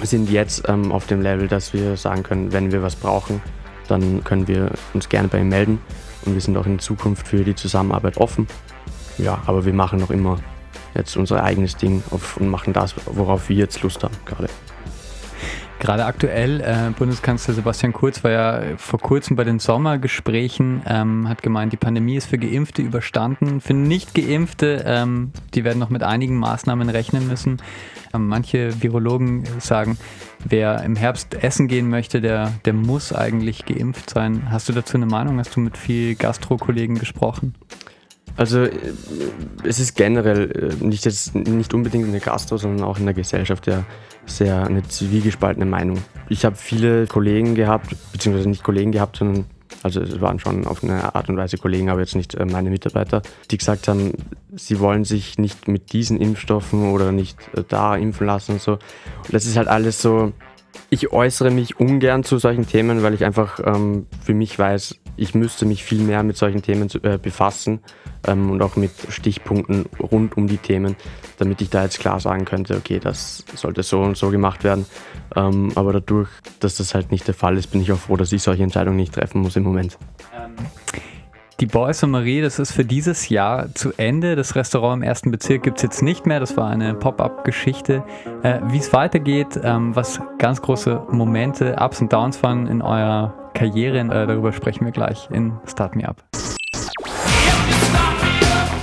Sind 0.02 0.30
jetzt 0.30 0.68
ähm, 0.68 0.92
auf 0.92 1.08
dem 1.08 1.22
Level, 1.22 1.48
dass 1.48 1.74
wir 1.74 1.98
sagen 1.98 2.24
können, 2.24 2.52
wenn 2.52 2.72
wir 2.72 2.84
was 2.84 2.96
brauchen, 2.96 3.42
dann 3.88 4.24
können 4.24 4.48
wir 4.48 4.72
uns 4.94 5.10
gerne 5.10 5.28
bei 5.28 5.40
ihm 5.40 5.50
melden. 5.50 5.80
Und 6.26 6.34
wir 6.34 6.42
sind 6.42 6.58
auch 6.58 6.66
in 6.66 6.80
Zukunft 6.80 7.28
für 7.28 7.44
die 7.44 7.56
Zusammenarbeit 7.56 8.18
offen. 8.18 8.48
Ja, 9.18 9.42
aber 9.46 9.66
wir 9.66 9.74
machen 9.74 10.00
noch 10.00 10.10
immer 10.10 10.40
jetzt 10.96 11.16
unser 11.18 11.44
eigenes 11.44 11.78
Ding 11.78 12.04
und 12.10 12.50
machen 12.50 12.74
das, 12.74 12.96
worauf 13.06 13.50
wir 13.50 13.56
jetzt 13.56 13.82
Lust 13.84 14.04
haben 14.04 14.16
gerade. 14.26 14.50
Gerade 15.86 16.06
aktuell, 16.06 16.62
äh, 16.62 16.90
Bundeskanzler 16.98 17.54
Sebastian 17.54 17.94
Kurz 17.94 18.24
war 18.24 18.32
ja 18.32 18.62
vor 18.76 18.98
kurzem 18.98 19.36
bei 19.36 19.44
den 19.44 19.60
Sommergesprächen, 19.60 20.82
ähm, 20.88 21.30
hat 21.30 21.44
gemeint, 21.44 21.74
die 21.74 21.78
Pandemie 21.78 22.16
ist 22.16 22.26
für 22.26 22.40
Geimpfte 22.40 22.82
überstanden. 22.82 23.62
Für 23.62 23.76
Nicht-Geimpfte, 23.76 24.84
ähm, 24.84 25.32
die 25.54 25.64
werden 25.64 25.78
noch 25.78 25.92
mit 25.92 26.02
einigen 26.02 26.40
Maßnahmen 26.40 26.90
rechnen 26.90 27.28
müssen. 27.28 27.62
Ähm, 28.16 28.26
manche 28.26 28.82
Virologen 28.82 29.44
sagen, 29.60 30.00
wer 30.44 30.82
im 30.82 30.96
Herbst 30.96 31.36
essen 31.36 31.68
gehen 31.68 31.88
möchte, 31.88 32.20
der, 32.20 32.52
der 32.66 32.74
muss 32.74 33.14
eigentlich 33.14 33.66
geimpft 33.66 34.10
sein. 34.10 34.50
Hast 34.50 34.68
du 34.68 34.74
dazu 34.74 34.98
eine 34.98 35.06
Meinung? 35.06 35.38
Hast 35.38 35.56
du 35.56 35.60
mit 35.60 35.78
viel 35.78 36.16
Gastro-Kollegen 36.16 36.96
gesprochen? 36.96 37.54
Also 38.38 38.64
äh, 38.64 38.72
es 39.64 39.80
ist 39.80 39.96
generell 39.96 40.52
äh, 40.82 40.86
nicht, 40.86 41.06
jetzt, 41.06 41.36
nicht 41.36 41.74
unbedingt 41.74 42.06
in 42.06 42.12
der 42.12 42.22
Gastro, 42.22 42.58
sondern 42.58 42.86
auch 42.86 42.98
in 43.00 43.06
der 43.06 43.14
Gesellschaft 43.14 43.68
ja 43.68 43.86
sehr 44.26 44.66
eine 44.66 44.84
zwiegespaltene 44.84 45.66
Meinung. 45.66 46.00
Ich 46.30 46.46
habe 46.46 46.56
viele 46.56 47.08
Kollegen 47.08 47.56
gehabt, 47.56 47.96
beziehungsweise 48.12 48.50
nicht 48.50 48.64
Kollegen 48.64 48.92
gehabt, 48.92 49.18
sondern 49.18 49.46
also 49.84 50.02
es 50.02 50.20
waren 50.22 50.40
schon 50.40 50.66
auf 50.66 50.84
eine 50.84 51.16
Art 51.16 51.30
und 51.30 51.38
Weise 51.38 51.58
Kollegen, 51.58 51.90
aber 51.90 52.00
jetzt 52.00 52.16
nicht 52.16 52.36
äh, 52.36 52.46
meine 52.46 52.70
Mitarbeiter, 52.70 53.22
die 53.52 53.58
gesagt 53.58 53.88
haben, 53.88 54.14
sie 54.56 54.80
wollen 54.80 55.04
sich 55.04 55.38
nicht 55.38 55.68
mit 55.68 55.94
diesen 55.94 56.20
Impfstoffen 56.20 56.92
oder 56.92 57.12
nicht 57.12 57.38
da 57.70 57.96
impfen 57.96 58.28
lassen 58.28 58.54
und 58.54 58.62
so. 58.62 58.74
Und 58.74 59.34
das 59.34 59.46
ist 59.46 59.58
halt 59.58 59.68
alles 59.68 60.02
so, 60.02 60.34
ich 60.90 61.12
äußere 61.12 61.52
mich 61.52 61.80
ungern 61.80 62.24
zu 62.24 62.38
solchen 62.38 62.68
Themen, 62.68 63.04
weil 63.04 63.14
ich 63.14 63.26
einfach 63.26 63.60
ähm, 63.64 64.08
für 64.24 64.34
mich 64.34 64.58
weiß, 64.58 64.96
ich 65.18 65.36
müsste 65.36 65.66
mich 65.66 65.84
viel 65.84 66.02
mehr 66.02 66.24
mit 66.24 66.38
solchen 66.38 66.62
Themen 66.62 66.90
äh, 67.04 67.18
befassen 67.18 67.80
ähm, 68.28 68.52
und 68.52 68.62
auch 68.62 68.76
mit 68.76 68.92
Stichpunkten 69.10 69.86
rund 70.00 70.38
um 70.38 70.48
die 70.48 70.58
Themen, 70.58 70.96
damit 71.38 71.62
ich 71.62 71.70
da 71.70 71.84
jetzt 71.84 72.00
klar 72.00 72.20
sagen 72.20 72.46
könnte, 72.46 72.76
okay, 72.76 73.00
das 73.00 73.46
sollte 73.56 73.84
so 73.84 74.02
und 74.02 74.18
so 74.18 74.30
gemacht 74.30 74.64
werden. 74.64 74.86
Ähm, 75.36 75.72
aber 75.76 75.94
dadurch, 75.94 76.30
dass 76.60 76.76
das 76.78 76.96
halt 76.96 77.12
nicht 77.12 77.28
der 77.28 77.34
Fall 77.34 77.58
ist, 77.58 77.68
bin 77.68 77.82
ich 77.82 77.92
auch 77.92 78.00
froh, 78.00 78.18
dass 78.18 78.32
ich 78.32 78.44
solche 78.44 78.64
Entscheidungen 78.64 78.98
nicht 78.98 79.14
treffen 79.14 79.42
muss 79.42 79.56
im 79.56 79.64
Moment. 79.64 79.98
Ähm, 80.36 80.56
die 81.62 81.68
Boys 81.68 82.04
und 82.04 82.12
Marie, 82.12 82.42
das 82.42 82.60
ist 82.60 82.74
für 82.74 82.84
dieses 82.84 83.30
Jahr 83.30 83.74
zu 83.74 83.94
Ende. 83.96 84.36
Das 84.36 84.56
Restaurant 84.56 85.02
im 85.02 85.04
ersten 85.04 85.32
Bezirk 85.32 85.64
gibt 85.64 85.78
es 85.78 85.84
jetzt 85.84 86.02
nicht 86.02 86.26
mehr. 86.26 86.42
Das 86.42 86.58
war 86.58 86.70
eine 86.70 86.96
Pop-up-Geschichte. 86.96 88.04
Äh, 88.44 88.60
Wie 88.68 88.78
es 88.78 88.92
weitergeht, 88.92 89.58
ähm, 89.64 89.96
was 89.96 90.20
ganz 90.38 90.62
große 90.62 91.04
Momente, 91.12 91.78
Ups 91.80 92.02
und 92.02 92.12
Downs 92.12 92.44
waren 92.44 92.68
in 92.68 92.82
eurer 92.82 93.45
Karriere, 93.56 94.00
äh, 94.00 94.28
darüber 94.28 94.52
sprechen 94.52 94.86
wir 94.86 94.92
gleich 94.92 95.30
in 95.32 95.54
Start 95.66 95.96
Me 95.96 96.08
Up. 96.08 96.24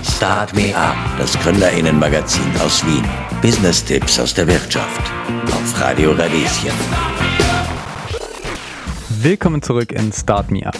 Start 0.02 0.54
Me 0.54 0.74
Up, 0.74 0.96
das 1.18 1.38
Gründerinnenmagazin 1.38 2.50
aus 2.64 2.84
Wien. 2.86 3.04
Business-Tipps 3.42 4.18
aus 4.18 4.32
der 4.32 4.48
Wirtschaft. 4.48 5.02
Auf 5.46 5.80
Radio 5.80 6.12
Radieschen. 6.12 6.72
Willkommen 9.20 9.60
zurück 9.60 9.92
in 9.92 10.10
Start 10.10 10.50
Me 10.50 10.66
Up. 10.66 10.78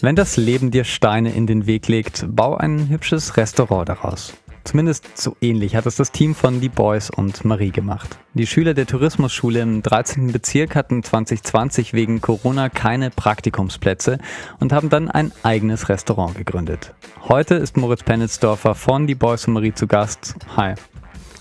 Wenn 0.00 0.14
das 0.14 0.36
Leben 0.36 0.70
dir 0.70 0.84
Steine 0.84 1.32
in 1.32 1.46
den 1.46 1.66
Weg 1.66 1.88
legt, 1.88 2.24
bau 2.28 2.56
ein 2.56 2.88
hübsches 2.88 3.36
Restaurant 3.36 3.88
daraus. 3.88 4.32
Zumindest 4.64 5.18
so 5.18 5.36
ähnlich 5.40 5.74
hat 5.76 5.86
es 5.86 5.96
das 5.96 6.12
Team 6.12 6.34
von 6.34 6.60
Die 6.60 6.68
Boys 6.68 7.10
und 7.10 7.44
Marie 7.44 7.70
gemacht. 7.70 8.18
Die 8.34 8.46
Schüler 8.46 8.74
der 8.74 8.86
Tourismusschule 8.86 9.60
im 9.60 9.82
13. 9.82 10.32
Bezirk 10.32 10.76
hatten 10.76 11.02
2020 11.02 11.92
wegen 11.92 12.20
Corona 12.20 12.68
keine 12.68 13.10
Praktikumsplätze 13.10 14.18
und 14.60 14.72
haben 14.72 14.88
dann 14.88 15.10
ein 15.10 15.32
eigenes 15.42 15.88
Restaurant 15.88 16.36
gegründet. 16.36 16.94
Heute 17.28 17.56
ist 17.56 17.76
Moritz 17.76 18.02
Pennelsdorfer 18.02 18.74
von 18.74 19.06
Die 19.06 19.14
Boys 19.14 19.46
und 19.46 19.54
Marie 19.54 19.74
zu 19.74 19.86
Gast. 19.86 20.36
Hi. 20.56 20.74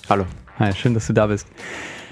Hallo. 0.09 0.25
Hi, 0.59 0.73
schön, 0.73 0.93
dass 0.93 1.07
du 1.07 1.13
da 1.13 1.27
bist. 1.27 1.47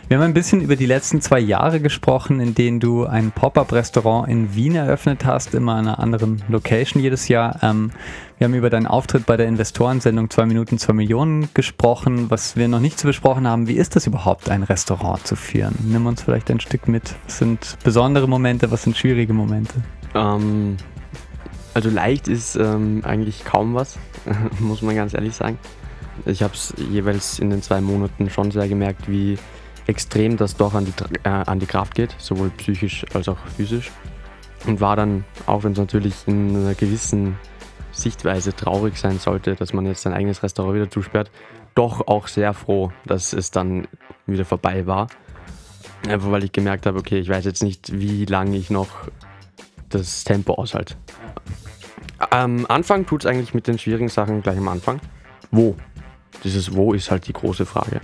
Wir 0.09 0.17
haben 0.17 0.23
ein 0.23 0.33
bisschen 0.33 0.61
über 0.61 0.75
die 0.75 0.87
letzten 0.87 1.21
zwei 1.21 1.39
Jahre 1.39 1.79
gesprochen, 1.79 2.39
in 2.39 2.55
denen 2.55 2.79
du 2.79 3.05
ein 3.05 3.29
Pop-up-Restaurant 3.29 4.27
in 4.27 4.55
Wien 4.55 4.73
eröffnet 4.73 5.23
hast, 5.23 5.53
immer 5.53 5.73
in 5.73 5.87
einer 5.87 5.99
anderen 5.99 6.41
Location 6.47 6.99
jedes 6.99 7.27
Jahr. 7.27 7.59
Ähm, 7.61 7.91
wir 8.39 8.45
haben 8.45 8.55
über 8.55 8.71
deinen 8.71 8.87
Auftritt 8.87 9.27
bei 9.27 9.37
der 9.37 9.45
Investorensendung 9.45 10.31
2 10.31 10.47
Minuten 10.47 10.79
2 10.79 10.93
Millionen 10.93 11.49
gesprochen. 11.53 12.31
Was 12.31 12.55
wir 12.55 12.67
noch 12.67 12.79
nicht 12.79 12.99
so 12.99 13.07
besprochen 13.07 13.47
haben, 13.47 13.67
wie 13.67 13.75
ist 13.75 13.95
das 13.95 14.07
überhaupt, 14.07 14.49
ein 14.49 14.63
Restaurant 14.63 15.27
zu 15.27 15.35
führen? 15.35 15.75
Nimm 15.83 16.07
uns 16.07 16.23
vielleicht 16.23 16.49
ein 16.49 16.59
Stück 16.59 16.87
mit. 16.87 17.13
Was 17.25 17.37
sind 17.37 17.77
besondere 17.83 18.27
Momente, 18.27 18.71
was 18.71 18.81
sind 18.81 18.97
schwierige 18.97 19.33
Momente? 19.33 19.75
Ähm, 20.15 20.77
also 21.75 21.91
leicht 21.91 22.27
ist 22.27 22.55
ähm, 22.55 23.03
eigentlich 23.05 23.45
kaum 23.45 23.75
was, 23.75 23.99
muss 24.59 24.81
man 24.81 24.95
ganz 24.95 25.13
ehrlich 25.13 25.35
sagen. 25.35 25.59
Ich 26.25 26.41
habe 26.41 26.55
es 26.55 26.73
jeweils 26.89 27.37
in 27.37 27.51
den 27.51 27.61
zwei 27.61 27.79
Monaten 27.79 28.31
schon 28.31 28.49
sehr 28.49 28.67
gemerkt, 28.67 29.07
wie 29.07 29.37
extrem, 29.89 30.37
dass 30.37 30.55
doch 30.55 30.75
an 30.75 30.85
die, 30.85 30.93
äh, 31.23 31.29
an 31.29 31.59
die 31.59 31.65
Kraft 31.65 31.95
geht, 31.95 32.15
sowohl 32.19 32.51
psychisch 32.51 33.05
als 33.13 33.27
auch 33.27 33.37
physisch. 33.57 33.91
Und 34.67 34.81
war 34.81 34.95
dann, 34.95 35.25
auch 35.47 35.63
wenn 35.63 35.71
es 35.71 35.77
natürlich 35.79 36.13
in 36.27 36.55
einer 36.55 36.75
gewissen 36.75 37.37
Sichtweise 37.91 38.55
traurig 38.55 38.97
sein 38.97 39.17
sollte, 39.17 39.55
dass 39.55 39.73
man 39.73 39.85
jetzt 39.87 40.03
sein 40.03 40.13
eigenes 40.13 40.43
Restaurant 40.43 40.75
wieder 40.75 40.91
zusperrt, 40.91 41.31
doch 41.73 42.07
auch 42.07 42.27
sehr 42.27 42.53
froh, 42.53 42.91
dass 43.05 43.33
es 43.33 43.51
dann 43.51 43.87
wieder 44.27 44.45
vorbei 44.45 44.85
war. 44.85 45.07
Einfach 46.07 46.31
weil 46.31 46.43
ich 46.43 46.51
gemerkt 46.51 46.85
habe, 46.85 46.99
okay, 46.99 47.19
ich 47.19 47.29
weiß 47.29 47.45
jetzt 47.45 47.63
nicht, 47.63 47.91
wie 47.91 48.25
lange 48.25 48.57
ich 48.57 48.69
noch 48.69 48.89
das 49.89 50.23
Tempo 50.23 50.53
aushalte. 50.53 50.95
Am 52.29 52.65
Anfang 52.67 53.05
tut 53.05 53.23
es 53.23 53.25
eigentlich 53.25 53.53
mit 53.53 53.65
den 53.65 53.79
schwierigen 53.79 54.09
Sachen 54.09 54.43
gleich 54.43 54.57
am 54.57 54.67
Anfang. 54.67 54.99
Wo? 55.51 55.75
Dieses 56.43 56.75
Wo 56.75 56.93
ist 56.93 57.09
halt 57.09 57.27
die 57.27 57.33
große 57.33 57.65
Frage. 57.65 58.01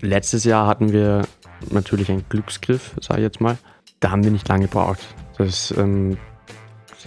Letztes 0.00 0.44
Jahr 0.44 0.66
hatten 0.66 0.92
wir 0.92 1.22
natürlich 1.70 2.10
einen 2.10 2.24
Glücksgriff, 2.28 2.94
sage 3.00 3.20
ich 3.20 3.24
jetzt 3.24 3.40
mal. 3.40 3.58
Da 4.00 4.10
haben 4.10 4.24
wir 4.24 4.30
nicht 4.30 4.48
lange 4.48 4.66
gebraucht. 4.66 5.00
Das 5.38 5.72
ähm, 5.76 6.18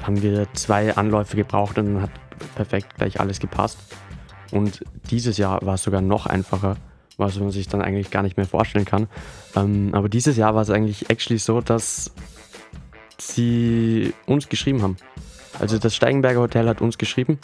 haben 0.03 0.21
wir 0.21 0.47
zwei 0.53 0.95
Anläufe 0.95 1.35
gebraucht 1.35 1.77
und 1.77 1.93
dann 1.93 2.01
hat 2.01 2.11
perfekt 2.55 2.95
gleich 2.97 3.19
alles 3.19 3.39
gepasst. 3.39 3.77
Und 4.51 4.83
dieses 5.09 5.37
Jahr 5.37 5.65
war 5.65 5.75
es 5.75 5.83
sogar 5.83 6.01
noch 6.01 6.25
einfacher, 6.25 6.77
was 7.17 7.39
man 7.39 7.51
sich 7.51 7.67
dann 7.67 7.81
eigentlich 7.81 8.11
gar 8.11 8.23
nicht 8.23 8.37
mehr 8.37 8.45
vorstellen 8.45 8.85
kann. 8.85 9.07
Ähm, 9.55 9.89
aber 9.93 10.09
dieses 10.09 10.37
Jahr 10.37 10.55
war 10.55 10.61
es 10.61 10.69
eigentlich 10.69 11.09
actually 11.09 11.39
so, 11.39 11.61
dass 11.61 12.11
sie 13.17 14.13
uns 14.25 14.49
geschrieben 14.49 14.81
haben. 14.81 14.97
Also 15.59 15.79
das 15.79 15.95
Steigenberger 15.95 16.41
Hotel 16.41 16.67
hat 16.67 16.81
uns 16.81 16.97
geschrieben. 16.97 17.39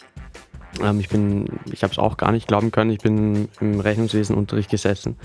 Ähm, 0.81 0.99
ich 0.99 1.09
bin, 1.09 1.47
ich 1.71 1.83
habe 1.83 1.91
es 1.91 1.99
auch 1.99 2.17
gar 2.17 2.31
nicht 2.31 2.47
glauben 2.47 2.71
können. 2.71 2.91
Ich 2.91 2.99
bin 2.99 3.49
im 3.59 3.79
Rechnungswesenunterricht 3.79 4.69
gesessen, 4.69 5.17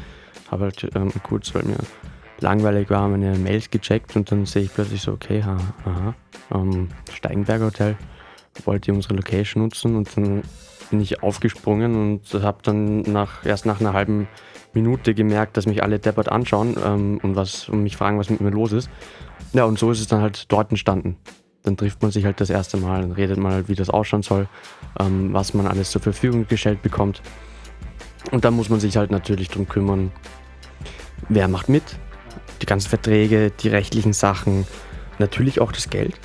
habe 0.51 0.65
halt 0.65 0.89
ähm, 0.95 1.13
kurz, 1.23 1.55
weil 1.55 1.65
mir 1.65 1.79
langweilig 2.41 2.91
war, 2.91 3.09
meine 3.09 3.37
Mails 3.37 3.71
gecheckt 3.71 4.15
und 4.17 4.31
dann 4.31 4.47
sehe 4.47 4.63
ich 4.63 4.75
plötzlich 4.75 5.03
so, 5.03 5.13
okay, 5.13 5.43
ha, 5.43 5.57
aha, 5.85 6.15
ähm, 6.55 6.89
Steigenberger 7.13 7.67
Hotel 7.67 7.97
wollte 8.65 8.93
unsere 8.93 9.15
Location 9.15 9.63
nutzen 9.63 9.97
und 9.97 10.17
dann 10.17 10.43
bin 10.91 11.01
ich 11.01 11.23
aufgesprungen 11.23 11.95
und 11.95 12.43
habe 12.43 12.59
dann 12.63 13.03
nach, 13.03 13.45
erst 13.45 13.67
nach 13.67 13.81
einer 13.81 13.93
halben 13.93 14.29
Minute 14.73 15.15
gemerkt, 15.15 15.57
dass 15.57 15.67
mich 15.67 15.83
alle 15.83 15.99
deppert 15.99 16.31
anschauen 16.31 16.77
ähm, 16.85 17.21
und, 17.23 17.37
was, 17.37 17.69
und 17.69 17.83
mich 17.83 17.97
fragen, 17.97 18.19
was 18.19 18.31
mit 18.31 18.41
mir 18.41 18.51
los 18.51 18.73
ist. 18.73 18.91
Ja, 19.53 19.65
und 19.65 19.79
so 19.79 19.91
ist 19.91 20.01
es 20.01 20.07
dann 20.07 20.21
halt 20.21 20.51
dort 20.51 20.71
entstanden. 20.71 21.17
Dann 21.69 21.77
trifft 21.77 22.01
man 22.01 22.11
sich 22.11 22.25
halt 22.25 22.41
das 22.41 22.49
erste 22.49 22.79
Mal, 22.79 23.03
dann 23.03 23.13
redet 23.13 23.37
man 23.37 23.53
halt, 23.53 23.69
wie 23.69 23.75
das 23.75 23.91
ausschauen 23.91 24.23
soll, 24.23 24.49
ähm, 24.99 25.35
was 25.35 25.53
man 25.53 25.67
alles 25.67 25.91
zur 25.91 26.01
Verfügung 26.01 26.47
gestellt 26.49 26.81
bekommt. 26.81 27.21
Und 28.31 28.47
dann 28.47 28.55
muss 28.55 28.71
man 28.71 28.81
sich 28.81 28.97
halt 28.97 29.11
natürlich 29.11 29.49
darum 29.49 29.69
kümmern, 29.69 30.11
wer 31.29 31.47
macht 31.47 31.69
mit, 31.69 31.83
die 32.63 32.67
ganzen 32.67 32.89
Verträge, 32.89 33.51
die 33.51 33.69
rechtlichen 33.69 34.15
Sachen, 34.15 34.67
natürlich 35.19 35.61
auch 35.61 35.71
das 35.71 35.91
Geld. 35.91 36.19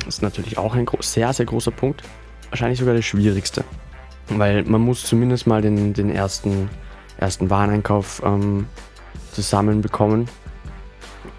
Das 0.00 0.16
ist 0.16 0.22
natürlich 0.22 0.58
auch 0.58 0.74
ein 0.74 0.84
sehr, 0.98 1.32
sehr 1.32 1.46
großer 1.46 1.70
Punkt. 1.70 2.02
Wahrscheinlich 2.48 2.80
sogar 2.80 2.94
der 2.94 3.02
schwierigste. 3.02 3.62
Weil 4.30 4.64
man 4.64 4.80
muss 4.80 5.04
zumindest 5.04 5.46
mal 5.46 5.62
den, 5.62 5.94
den 5.94 6.10
ersten, 6.10 6.68
ersten 7.18 7.50
Wareneinkauf 7.50 8.20
ähm, 8.24 8.66
zusammenbekommen. 9.30 10.28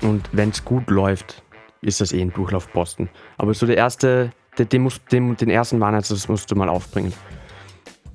Und 0.02 0.30
wenn 0.32 0.52
es 0.52 0.64
gut 0.64 0.90
läuft, 0.90 1.44
ist 1.82 2.02
das 2.02 2.14
eh 2.14 2.22
ein 2.22 2.34
Durchlaufposten. 2.34 3.10
Aber 3.38 3.54
so 3.54 3.66
der 3.66 3.78
erste, 3.78 4.32
der, 4.58 4.66
den, 4.66 4.84
muss, 4.84 5.04
den, 5.06 5.36
den 5.36 5.50
ersten 5.50 5.80
Wareneinsatz 5.80 6.28
musst 6.28 6.52
du 6.52 6.56
mal 6.56 6.70
aufbringen. 6.70 7.14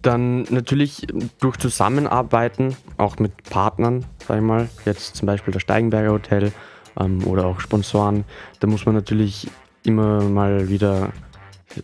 Dann 0.02 0.42
natürlich 0.50 1.06
durch 1.40 1.56
Zusammenarbeiten, 1.56 2.76
auch 2.96 3.18
mit 3.18 3.42
Partnern, 3.44 4.04
sag 4.26 4.36
ich 4.36 4.42
mal, 4.42 4.68
jetzt 4.84 5.16
zum 5.16 5.26
Beispiel 5.26 5.52
das 5.52 5.62
Steigenberger 5.62 6.12
Hotel 6.12 6.52
ähm, 7.00 7.26
oder 7.26 7.46
auch 7.46 7.60
Sponsoren, 7.60 8.24
da 8.60 8.68
muss 8.68 8.86
man 8.86 8.94
natürlich 8.94 9.48
immer 9.84 10.22
mal 10.22 10.68
wieder 10.68 11.12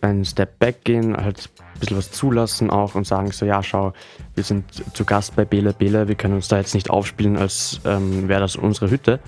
einen 0.01 0.25
Step 0.25 0.59
back 0.59 0.83
gehen, 0.83 1.15
halt 1.15 1.49
ein 1.75 1.79
bisschen 1.79 1.97
was 1.97 2.11
zulassen 2.11 2.69
auch 2.69 2.95
und 2.95 3.05
sagen 3.05 3.31
so, 3.31 3.45
ja, 3.45 3.61
schau, 3.61 3.93
wir 4.35 4.43
sind 4.43 4.65
zu 4.95 5.05
Gast 5.05 5.35
bei 5.35 5.45
Bela 5.45 5.71
Bela, 5.71 6.07
wir 6.07 6.15
können 6.15 6.35
uns 6.35 6.47
da 6.47 6.57
jetzt 6.57 6.73
nicht 6.73 6.89
aufspielen, 6.89 7.37
als 7.37 7.81
ähm, 7.85 8.27
wäre 8.27 8.41
das 8.41 8.55
unsere 8.55 8.89
Hütte. 8.89 9.19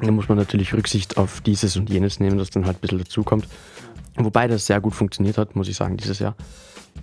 Da 0.00 0.10
muss 0.10 0.28
man 0.28 0.38
natürlich 0.38 0.74
Rücksicht 0.74 1.16
auf 1.16 1.40
dieses 1.40 1.76
und 1.76 1.88
jenes 1.88 2.20
nehmen, 2.20 2.38
das 2.38 2.50
dann 2.50 2.66
halt 2.66 2.78
ein 2.78 2.80
bisschen 2.80 2.98
dazukommt. 2.98 3.48
Wobei 4.16 4.48
das 4.48 4.66
sehr 4.66 4.80
gut 4.80 4.94
funktioniert 4.94 5.38
hat, 5.38 5.56
muss 5.56 5.68
ich 5.68 5.76
sagen, 5.76 5.96
dieses 5.96 6.18
Jahr. 6.18 6.34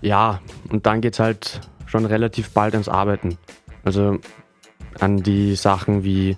Ja, 0.02 0.42
und 0.70 0.86
dann 0.86 1.02
geht 1.02 1.14
es 1.14 1.20
halt 1.20 1.62
schon 1.86 2.06
relativ 2.06 2.52
bald 2.52 2.74
ans 2.74 2.90
Arbeiten. 2.90 3.38
Also 3.84 4.20
an 5.00 5.24
die 5.24 5.56
Sachen 5.56 6.04
wie 6.04 6.38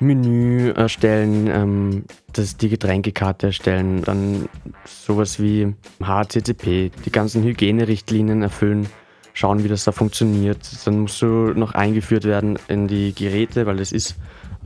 Menü 0.00 0.70
erstellen, 0.70 1.48
ähm, 1.48 2.04
das, 2.32 2.56
die 2.56 2.68
Getränkekarte 2.68 3.48
erstellen, 3.48 4.02
dann 4.02 4.48
sowas 4.84 5.40
wie 5.40 5.74
HCCP, 6.02 6.90
die 7.04 7.12
ganzen 7.12 7.42
Hygienerichtlinien 7.42 8.42
erfüllen, 8.42 8.88
schauen, 9.32 9.64
wie 9.64 9.68
das 9.68 9.84
da 9.84 9.92
funktioniert. 9.92 10.58
Dann 10.84 11.00
musst 11.00 11.20
du 11.22 11.52
noch 11.54 11.74
eingeführt 11.74 12.24
werden 12.24 12.58
in 12.68 12.88
die 12.88 13.14
Geräte, 13.14 13.66
weil 13.66 13.80
es 13.80 13.92
ist 13.92 14.16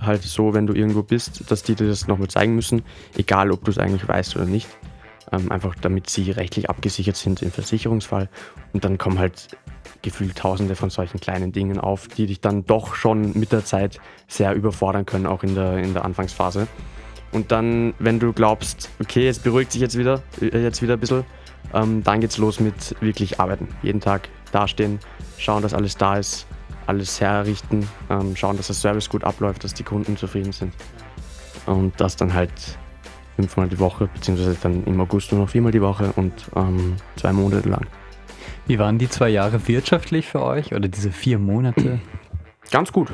halt 0.00 0.22
so, 0.22 0.54
wenn 0.54 0.66
du 0.66 0.74
irgendwo 0.74 1.02
bist, 1.02 1.50
dass 1.50 1.62
die 1.62 1.74
dir 1.74 1.88
das 1.88 2.06
nochmal 2.06 2.28
zeigen 2.28 2.54
müssen, 2.54 2.82
egal 3.16 3.50
ob 3.50 3.64
du 3.64 3.70
es 3.70 3.78
eigentlich 3.78 4.06
weißt 4.06 4.36
oder 4.36 4.46
nicht. 4.46 4.68
Ähm, 5.30 5.52
einfach 5.52 5.74
damit 5.74 6.08
sie 6.08 6.30
rechtlich 6.30 6.70
abgesichert 6.70 7.16
sind 7.16 7.42
im 7.42 7.50
Versicherungsfall. 7.50 8.28
Und 8.72 8.84
dann 8.84 8.96
kommen 8.96 9.18
halt 9.18 9.48
gefühlt 10.02 10.36
tausende 10.36 10.74
von 10.74 10.90
solchen 10.90 11.20
kleinen 11.20 11.52
Dingen 11.52 11.78
auf, 11.78 12.08
die 12.08 12.26
dich 12.26 12.40
dann 12.40 12.64
doch 12.64 12.94
schon 12.94 13.38
mit 13.38 13.52
der 13.52 13.64
Zeit 13.64 14.00
sehr 14.26 14.54
überfordern 14.54 15.04
können, 15.04 15.26
auch 15.26 15.42
in 15.42 15.54
der, 15.54 15.78
in 15.78 15.92
der 15.92 16.04
Anfangsphase. 16.04 16.66
Und 17.32 17.52
dann, 17.52 17.94
wenn 17.98 18.18
du 18.18 18.32
glaubst, 18.32 18.90
okay, 19.00 19.24
jetzt 19.24 19.42
beruhigt 19.44 19.72
sich 19.72 19.82
jetzt 19.82 19.98
wieder, 19.98 20.22
äh, 20.40 20.62
jetzt 20.62 20.80
wieder 20.80 20.94
ein 20.94 21.00
bisschen, 21.00 21.24
ähm, 21.74 22.02
dann 22.02 22.20
geht's 22.20 22.38
los 22.38 22.60
mit 22.60 22.96
wirklich 23.00 23.38
arbeiten. 23.40 23.68
Jeden 23.82 24.00
Tag 24.00 24.28
dastehen, 24.52 24.98
schauen, 25.36 25.62
dass 25.62 25.74
alles 25.74 25.96
da 25.96 26.16
ist, 26.16 26.46
alles 26.88 27.20
herrichten, 27.20 27.86
ähm, 28.08 28.34
schauen, 28.34 28.56
dass 28.56 28.68
der 28.68 28.74
Service 28.74 29.08
gut 29.08 29.24
abläuft, 29.24 29.62
dass 29.64 29.74
die 29.74 29.82
Kunden 29.82 30.16
zufrieden 30.16 30.52
sind. 30.52 30.72
Und 31.66 31.92
das 32.00 32.16
dann 32.16 32.32
halt 32.32 32.50
fünfmal 33.36 33.68
die 33.68 33.78
Woche, 33.78 34.08
beziehungsweise 34.12 34.56
dann 34.62 34.84
im 34.84 35.00
August 35.00 35.30
nur 35.30 35.42
noch 35.42 35.50
viermal 35.50 35.70
die 35.70 35.82
Woche 35.82 36.12
und 36.16 36.32
ähm, 36.56 36.96
zwei 37.16 37.32
Monate 37.32 37.68
lang. 37.68 37.86
Wie 38.66 38.78
waren 38.78 38.98
die 38.98 39.08
zwei 39.08 39.28
Jahre 39.28 39.68
wirtschaftlich 39.68 40.26
für 40.26 40.42
euch 40.42 40.74
oder 40.74 40.88
diese 40.88 41.12
vier 41.12 41.38
Monate? 41.38 42.00
Ganz 42.70 42.92
gut. 42.92 43.12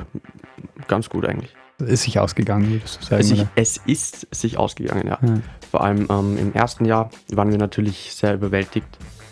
Ganz 0.89 1.11
gut 1.11 1.27
eigentlich. 1.27 1.55
Ist 1.79 2.03
sich 2.05 2.19
ausgegangen, 2.19 2.71
würdest 2.71 3.03
du 3.03 3.07
sagen? 3.07 3.21
Es, 3.21 3.29
sich, 3.29 3.47
es 3.57 3.77
ist 3.87 4.35
sich 4.35 4.57
ausgegangen, 4.57 5.09
ja. 5.09 5.19
ja. 5.21 5.35
Vor 5.71 5.83
allem 5.83 6.07
ähm, 6.09 6.39
im 6.39 6.53
ersten 6.55 6.85
Jahr 6.85 7.11
waren 7.33 7.51
wir 7.51 7.59
natürlich 7.59 8.15
sehr 8.15 8.35
überwältigt, 8.35 8.87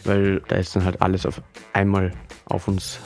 weil 0.04 0.40
da 0.48 0.56
ist 0.56 0.74
dann 0.74 0.84
halt 0.84 1.00
alles 1.00 1.24
auf 1.24 1.40
einmal 1.72 2.12
auf 2.46 2.66
uns 2.66 2.98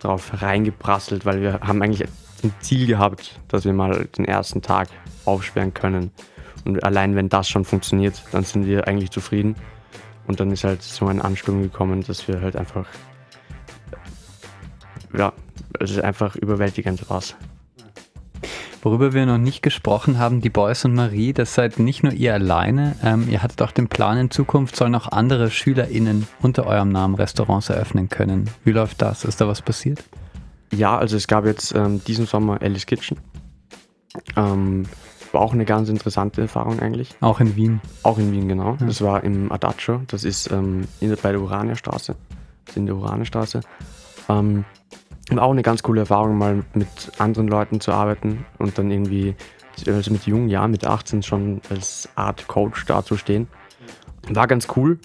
drauf 0.00 0.42
reingeprasselt, 0.42 1.24
weil 1.24 1.40
wir 1.40 1.60
haben 1.60 1.82
eigentlich 1.82 2.08
ein 2.42 2.52
Ziel 2.60 2.86
gehabt, 2.86 3.38
dass 3.48 3.64
wir 3.64 3.72
mal 3.72 4.06
den 4.16 4.24
ersten 4.24 4.62
Tag 4.62 4.88
aufsperren 5.24 5.74
können. 5.74 6.10
Und 6.64 6.82
allein 6.84 7.16
wenn 7.16 7.28
das 7.28 7.48
schon 7.48 7.64
funktioniert, 7.64 8.22
dann 8.32 8.44
sind 8.44 8.66
wir 8.66 8.88
eigentlich 8.88 9.10
zufrieden. 9.10 9.54
Und 10.26 10.40
dann 10.40 10.50
ist 10.50 10.64
halt 10.64 10.82
so 10.82 11.06
ein 11.06 11.20
Ansturm 11.20 11.62
gekommen, 11.62 12.02
dass 12.02 12.28
wir 12.28 12.40
halt 12.40 12.56
einfach, 12.56 12.86
ja, 15.16 15.32
es 15.78 15.90
ist 15.90 16.00
einfach 16.00 16.36
überwältigend 16.36 17.08
was. 17.08 17.36
Worüber 18.82 19.12
wir 19.12 19.26
noch 19.26 19.36
nicht 19.36 19.62
gesprochen 19.62 20.18
haben, 20.18 20.40
die 20.40 20.48
Boys 20.48 20.86
und 20.86 20.94
Marie, 20.94 21.34
das 21.34 21.54
seid 21.54 21.78
nicht 21.78 22.02
nur 22.02 22.14
ihr 22.14 22.32
alleine. 22.32 22.96
Ähm, 23.02 23.28
ihr 23.28 23.42
hattet 23.42 23.60
auch 23.60 23.72
den 23.72 23.88
Plan, 23.88 24.16
in 24.16 24.30
Zukunft 24.30 24.74
sollen 24.74 24.94
auch 24.94 25.12
andere 25.12 25.50
SchülerInnen 25.50 26.26
unter 26.40 26.66
eurem 26.66 26.88
Namen 26.88 27.14
Restaurants 27.14 27.68
eröffnen 27.68 28.08
können. 28.08 28.48
Wie 28.64 28.72
läuft 28.72 29.02
das? 29.02 29.24
Ist 29.26 29.40
da 29.40 29.46
was 29.46 29.60
passiert? 29.60 30.02
Ja, 30.72 30.96
also 30.96 31.18
es 31.18 31.26
gab 31.26 31.44
jetzt 31.44 31.74
ähm, 31.74 32.02
diesen 32.04 32.24
Sommer 32.24 32.62
Alice 32.62 32.86
Kitchen. 32.86 33.18
Ähm, 34.36 34.86
war 35.32 35.42
auch 35.42 35.52
eine 35.52 35.66
ganz 35.66 35.90
interessante 35.90 36.40
Erfahrung 36.40 36.80
eigentlich. 36.80 37.14
Auch 37.20 37.40
in 37.40 37.56
Wien? 37.56 37.80
Auch 38.02 38.16
in 38.18 38.32
Wien, 38.32 38.48
genau. 38.48 38.76
Ja. 38.80 38.86
Das 38.86 39.02
war 39.02 39.22
im 39.24 39.52
Adagio, 39.52 40.00
das 40.06 40.24
ist 40.24 40.50
ähm, 40.50 40.84
in, 41.00 41.14
bei 41.22 41.32
der 41.32 41.40
Uranierstraße. 41.42 42.16
in 42.74 42.86
der 42.86 42.96
Uranierstraße. 42.96 43.60
Ähm, 44.28 44.64
auch 45.38 45.50
eine 45.50 45.62
ganz 45.62 45.82
coole 45.82 46.00
Erfahrung, 46.00 46.36
mal 46.38 46.64
mit 46.74 46.88
anderen 47.18 47.48
Leuten 47.48 47.80
zu 47.80 47.92
arbeiten 47.92 48.44
und 48.58 48.78
dann 48.78 48.90
irgendwie, 48.90 49.34
also 49.86 50.10
mit 50.10 50.26
jungen 50.26 50.48
Jahren, 50.48 50.70
mit 50.70 50.84
18 50.86 51.22
schon 51.22 51.60
als 51.70 52.08
Art 52.16 52.48
Coach 52.48 52.84
dazustehen. 52.86 53.48
War 54.28 54.46
ganz 54.46 54.68
cool. 54.76 54.98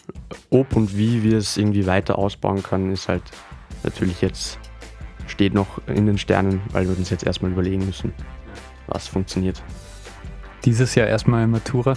Ob 0.50 0.75
und 0.75 0.98
wie 0.98 1.24
wir 1.24 1.38
es 1.38 1.58
irgendwie 1.58 1.86
weiter 1.88 2.17
ausbauen 2.17 2.63
können, 2.63 2.91
ist 2.91 3.08
halt 3.08 3.24
natürlich 3.84 4.22
jetzt, 4.22 4.60
steht 5.27 5.53
noch 5.53 5.79
in 5.88 6.05
den 6.05 6.17
Sternen, 6.17 6.62
weil 6.72 6.88
wir 6.88 6.98
uns 6.98 7.10
jetzt 7.10 7.25
erstmal 7.25 7.51
überlegen 7.51 7.86
müssen, 7.86 8.13
was 8.88 9.08
funktioniert. 9.08 9.63
Dieses 10.65 10.96
Jahr 10.96 11.08
erstmal 11.08 11.46
Matura. 11.48 11.94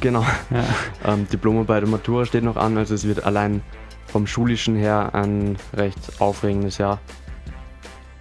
Genau. 0.00 0.24
Ja. 0.50 0.64
Ähm, 1.04 1.28
Diplomarbeit 1.28 1.84
und 1.84 1.90
Matura 1.90 2.24
steht 2.24 2.42
noch 2.42 2.56
an, 2.56 2.76
also 2.76 2.92
es 2.94 3.06
wird 3.06 3.24
allein 3.24 3.62
vom 4.06 4.26
Schulischen 4.26 4.74
her 4.74 5.14
ein 5.14 5.56
recht 5.72 5.98
aufregendes 6.20 6.78
Jahr. 6.78 7.00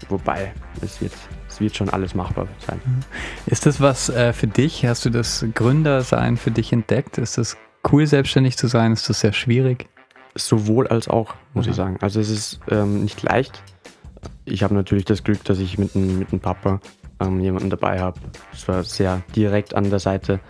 Wobei, 0.09 0.53
es 0.81 1.01
wird 1.01 1.13
es 1.47 1.59
wird 1.61 1.75
schon 1.75 1.89
alles 1.89 2.13
machbar 2.15 2.47
sein. 2.67 2.79
Ist 3.45 3.65
das 3.65 3.79
was 3.79 4.09
äh, 4.09 4.33
für 4.33 4.47
dich? 4.47 4.85
Hast 4.85 5.05
du 5.05 5.09
das 5.09 5.45
Gründersein 5.53 6.35
für 6.37 6.51
dich 6.51 6.73
entdeckt? 6.73 7.17
Ist 7.17 7.37
das 7.37 7.55
cool, 7.91 8.05
selbstständig 8.05 8.57
zu 8.57 8.67
sein? 8.67 8.91
Ist 8.91 9.09
das 9.09 9.21
sehr 9.21 9.31
schwierig? 9.33 9.87
Sowohl 10.35 10.87
als 10.87 11.07
auch, 11.07 11.33
muss 11.53 11.65
Mhm. 11.65 11.69
ich 11.71 11.75
sagen. 11.77 11.97
Also 12.01 12.19
es 12.19 12.29
ist 12.29 12.59
ähm, 12.69 13.03
nicht 13.03 13.23
leicht. 13.23 13.63
Ich 14.43 14.63
habe 14.63 14.73
natürlich 14.73 15.05
das 15.05 15.23
Glück, 15.23 15.43
dass 15.45 15.59
ich 15.59 15.77
mit 15.77 15.95
dem, 15.95 16.19
mit 16.19 16.31
dem 16.33 16.39
Papa 16.41 16.81
ähm, 17.21 17.39
jemanden 17.39 17.69
dabei 17.69 17.99
habe. 18.01 18.19
Es 18.51 18.67
war 18.67 18.83
sehr 18.83 19.21
direkt 19.35 19.73
an 19.75 19.89
der 19.89 19.99
Seite, 19.99 20.41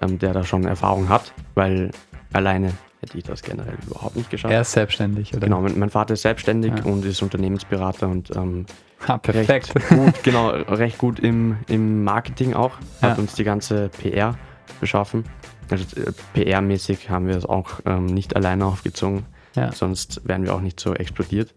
ähm, 0.00 0.18
der 0.18 0.32
da 0.32 0.44
schon 0.44 0.64
Erfahrung 0.64 1.08
hat, 1.10 1.34
weil 1.54 1.90
alleine 2.32 2.72
hätte 3.04 3.18
ich 3.18 3.24
das 3.24 3.42
generell 3.42 3.76
überhaupt 3.86 4.16
nicht 4.16 4.30
geschafft. 4.30 4.52
Er 4.54 4.62
ist 4.62 4.72
selbstständig, 4.72 5.34
oder? 5.34 5.46
Genau, 5.46 5.60
mein, 5.60 5.78
mein 5.78 5.90
Vater 5.90 6.14
ist 6.14 6.22
selbstständig 6.22 6.72
Ja. 6.76 6.84
und 6.84 7.04
ist 7.04 7.20
Unternehmensberater 7.22 8.08
und 8.08 8.30
ähm, 8.34 8.64
Ha, 9.06 9.18
perfekt. 9.18 9.50
recht 9.76 9.88
gut, 9.90 10.22
genau, 10.22 10.48
recht 10.48 10.96
gut 10.96 11.18
im, 11.20 11.58
im 11.68 12.04
Marketing 12.04 12.54
auch. 12.54 12.72
Hat 13.02 13.16
Ja. 13.16 13.22
uns 13.22 13.34
die 13.34 13.44
ganze 13.44 13.90
PR 13.90 14.36
beschaffen. 14.80 15.24
Also 15.70 15.84
äh, 16.00 16.12
PR-mäßig 16.34 17.10
haben 17.10 17.26
wir 17.26 17.36
es 17.36 17.44
auch 17.44 17.80
ähm, 17.84 18.06
nicht 18.06 18.34
alleine 18.36 18.64
aufgezogen, 18.64 19.26
Ja. 19.54 19.72
sonst 19.72 20.22
wären 20.24 20.44
wir 20.44 20.54
auch 20.54 20.60
nicht 20.62 20.80
so 20.80 20.94
explodiert. 20.94 21.52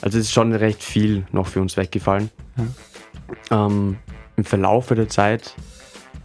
Also 0.00 0.18
es 0.18 0.26
ist 0.26 0.32
schon 0.32 0.52
recht 0.54 0.82
viel 0.82 1.26
noch 1.32 1.48
für 1.48 1.60
uns 1.60 1.76
weggefallen. 1.76 2.30
Ähm, 3.50 3.98
Im 4.36 4.44
Verlauf 4.44 4.86
der 4.88 5.08
Zeit 5.08 5.54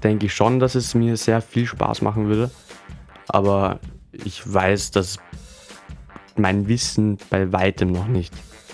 denke 0.03 0.27
ich 0.27 0.33
schon, 0.35 0.59
dass 0.59 0.75
es 0.75 0.93
mir 0.93 1.17
sehr 1.17 1.41
viel 1.41 1.65
Spaß 1.65 2.01
machen 2.03 2.27
würde. 2.27 2.51
Aber 3.27 3.79
ich 4.23 4.41
weiß, 4.51 4.91
dass 4.91 5.17
mein 6.35 6.67
Wissen 6.67 7.17
bei 7.29 7.51
weitem 7.51 7.91
noch 7.91 8.07
nicht 8.07 8.33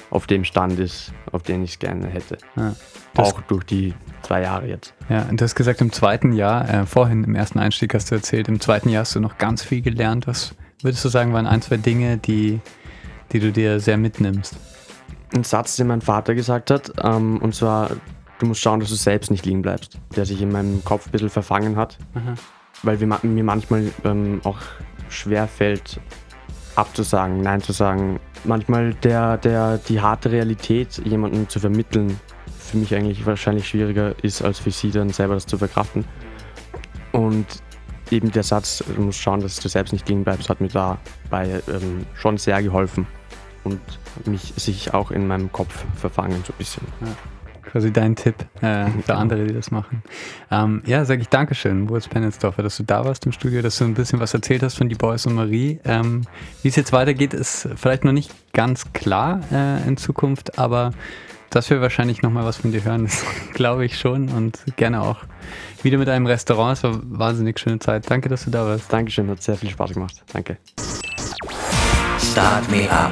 auf 0.10 0.28
dem 0.28 0.44
Stand 0.44 0.80
ist, 0.80 1.12
auf 1.32 1.42
den 1.42 1.64
ich 1.64 1.72
es 1.72 1.80
gerne 1.80 2.08
hätte. 2.08 2.38
Ja. 2.56 2.76
Auch 3.18 3.42
durch 3.42 3.64
die 3.64 3.96
zwei 4.22 4.42
Jahre 4.42 4.68
jetzt. 4.68 4.94
Ja, 5.10 5.24
und 5.24 5.42
du 5.42 5.44
hast 5.44 5.56
gesagt, 5.56 5.82
im 5.82 5.92
zweiten 5.92 6.34
Jahr, 6.34 6.70
äh, 6.70 6.86
vorhin 6.86 7.24
im 7.24 7.34
ersten 7.34 7.58
Einstieg 7.58 7.94
hast 7.96 8.12
du 8.12 8.16
erzählt, 8.16 8.48
im 8.48 8.60
zweiten 8.60 8.90
Jahr 8.90 9.02
hast 9.02 9.16
du 9.16 9.20
noch 9.20 9.40
ganz 9.40 9.64
viel 9.64 9.82
gelernt. 9.82 10.28
Was 10.28 10.54
würdest 10.84 11.04
du 11.04 11.10
sagen, 11.10 11.34
waren 11.34 11.48
ein, 11.48 11.64
zwei 11.64 11.78
Dinge, 11.78 12.18
die, 12.18 12.60
die 13.32 13.40
du 13.40 13.52
dir 13.52 13.80
sehr 13.80 13.98
mitnimmst? 13.98 14.56
Ein 15.34 15.44
Satz, 15.44 15.78
den 15.78 15.88
mein 15.88 16.02
Vater 16.02 16.36
gesagt 16.36 16.70
hat, 16.70 16.94
ähm, 17.04 17.40
und 17.40 17.56
zwar, 17.56 17.90
du 18.38 18.46
musst 18.46 18.62
schauen, 18.62 18.82
dass 18.82 18.90
du 18.90 18.96
selbst 18.96 19.32
nicht 19.32 19.48
liegen 19.48 19.64
bleibst, 19.64 19.98
der 20.16 20.26
sich 20.26 20.42
in 20.42 20.52
meinem 20.52 20.84
Kopf 20.84 21.08
ein 21.08 21.12
bisschen 21.12 21.32
verfangen 21.32 21.76
hat, 21.76 21.98
weil 22.84 23.00
wir, 23.00 23.08
mir 23.08 23.44
manchmal 23.44 23.92
ähm, 24.06 24.42
auch 24.44 24.60
schwer 25.14 25.48
fällt, 25.48 26.00
abzusagen, 26.76 27.42
Nein 27.42 27.62
zu 27.62 27.72
sagen. 27.72 28.20
Manchmal 28.44 28.94
der, 28.96 29.38
der, 29.38 29.78
die 29.78 30.02
harte 30.02 30.32
Realität 30.32 31.02
jemandem 31.06 31.48
zu 31.48 31.60
vermitteln, 31.60 32.20
für 32.60 32.78
mich 32.78 32.94
eigentlich 32.96 33.26
wahrscheinlich 33.26 33.68
schwieriger 33.68 34.16
ist, 34.24 34.42
als 34.42 34.60
für 34.60 34.72
sie 34.72 34.92
dann 34.92 35.10
selber 35.10 35.36
das 35.36 35.46
zu 35.46 35.58
verkraften. 35.58 36.06
Und 37.12 37.46
eben 38.12 38.32
der 38.32 38.44
Satz, 38.44 38.84
du 38.96 39.02
musst 39.02 39.20
schauen, 39.20 39.40
dass 39.40 39.60
du 39.60 39.70
selbst 39.70 39.94
nicht 39.94 40.08
liegen 40.10 40.24
bleibst, 40.24 40.50
hat 40.50 40.60
mir 40.60 40.70
dabei 40.70 41.62
ähm, 41.68 42.06
schon 42.16 42.38
sehr 42.38 42.62
geholfen 42.62 43.08
und 43.64 43.80
mich 44.26 44.54
sich 44.58 44.94
auch 44.94 45.12
in 45.12 45.28
meinem 45.28 45.52
Kopf 45.52 45.86
verfangen, 45.96 46.44
so 46.46 46.54
ein 46.54 46.58
bisschen. 46.58 46.88
Quasi 47.74 47.92
dein 47.92 48.16
Tipp 48.16 48.36
äh, 48.62 48.86
für 49.04 49.16
andere, 49.16 49.48
die 49.48 49.54
das 49.54 49.72
machen. 49.72 50.04
Ähm, 50.52 50.84
ja, 50.86 51.06
sage 51.06 51.24
ich 51.24 51.30
Dankeschön, 51.30 51.88
Boris 51.88 52.08
Pennelsdorfer, 52.08 52.62
dass 52.62 52.78
du 52.78 52.84
da 52.84 53.04
warst 53.04 53.26
im 53.26 53.32
Studio, 53.32 53.64
dass 53.64 53.80
du 53.80 53.86
ein 53.86 53.96
bisschen 53.96 54.20
was 54.20 54.32
erzählt 54.36 54.62
hast 54.62 54.78
von 54.78 54.90
die 54.90 54.96
Boys 54.96 55.26
und 55.26 55.34
Marie. 55.34 55.80
Ähm, 55.84 56.22
Wie 56.62 56.68
es 56.68 56.76
jetzt 56.76 56.94
weitergeht, 56.94 57.34
ist 57.34 57.68
vielleicht 57.76 58.06
noch 58.06 58.12
nicht 58.12 58.32
ganz 58.54 58.94
klar 58.94 59.42
äh, 59.52 59.88
in 59.88 59.98
Zukunft, 59.98 60.60
aber 60.60 60.92
dass 61.50 61.72
wir 61.72 61.82
wahrscheinlich 61.82 62.22
nochmal 62.22 62.46
was 62.46 62.58
von 62.58 62.72
dir 62.72 62.84
hören, 62.84 63.04
das 63.06 63.26
glaube 63.56 63.86
ich 63.86 63.98
schon 63.98 64.30
und 64.30 64.60
gerne 64.76 65.02
auch 65.02 65.24
wieder 65.82 65.98
mit 65.98 66.10
einem 66.10 66.28
Restaurant. 66.28 66.78
Es 66.78 66.84
war 66.84 66.92
eine 66.92 67.02
wahnsinnig 67.06 67.58
schöne 67.58 67.80
Zeit. 67.80 68.08
Danke, 68.08 68.30
dass 68.30 68.46
du 68.46 68.52
da 68.52 68.68
warst. 68.68 68.94
Dankeschön, 68.94 69.28
hat 69.32 69.42
sehr 69.42 69.58
viel 69.58 69.72
Spaß 69.72 69.94
gemacht. 69.94 70.24
Danke. 70.32 70.58
Start 72.20 72.70
Me 72.70 72.88
Up. 72.92 73.12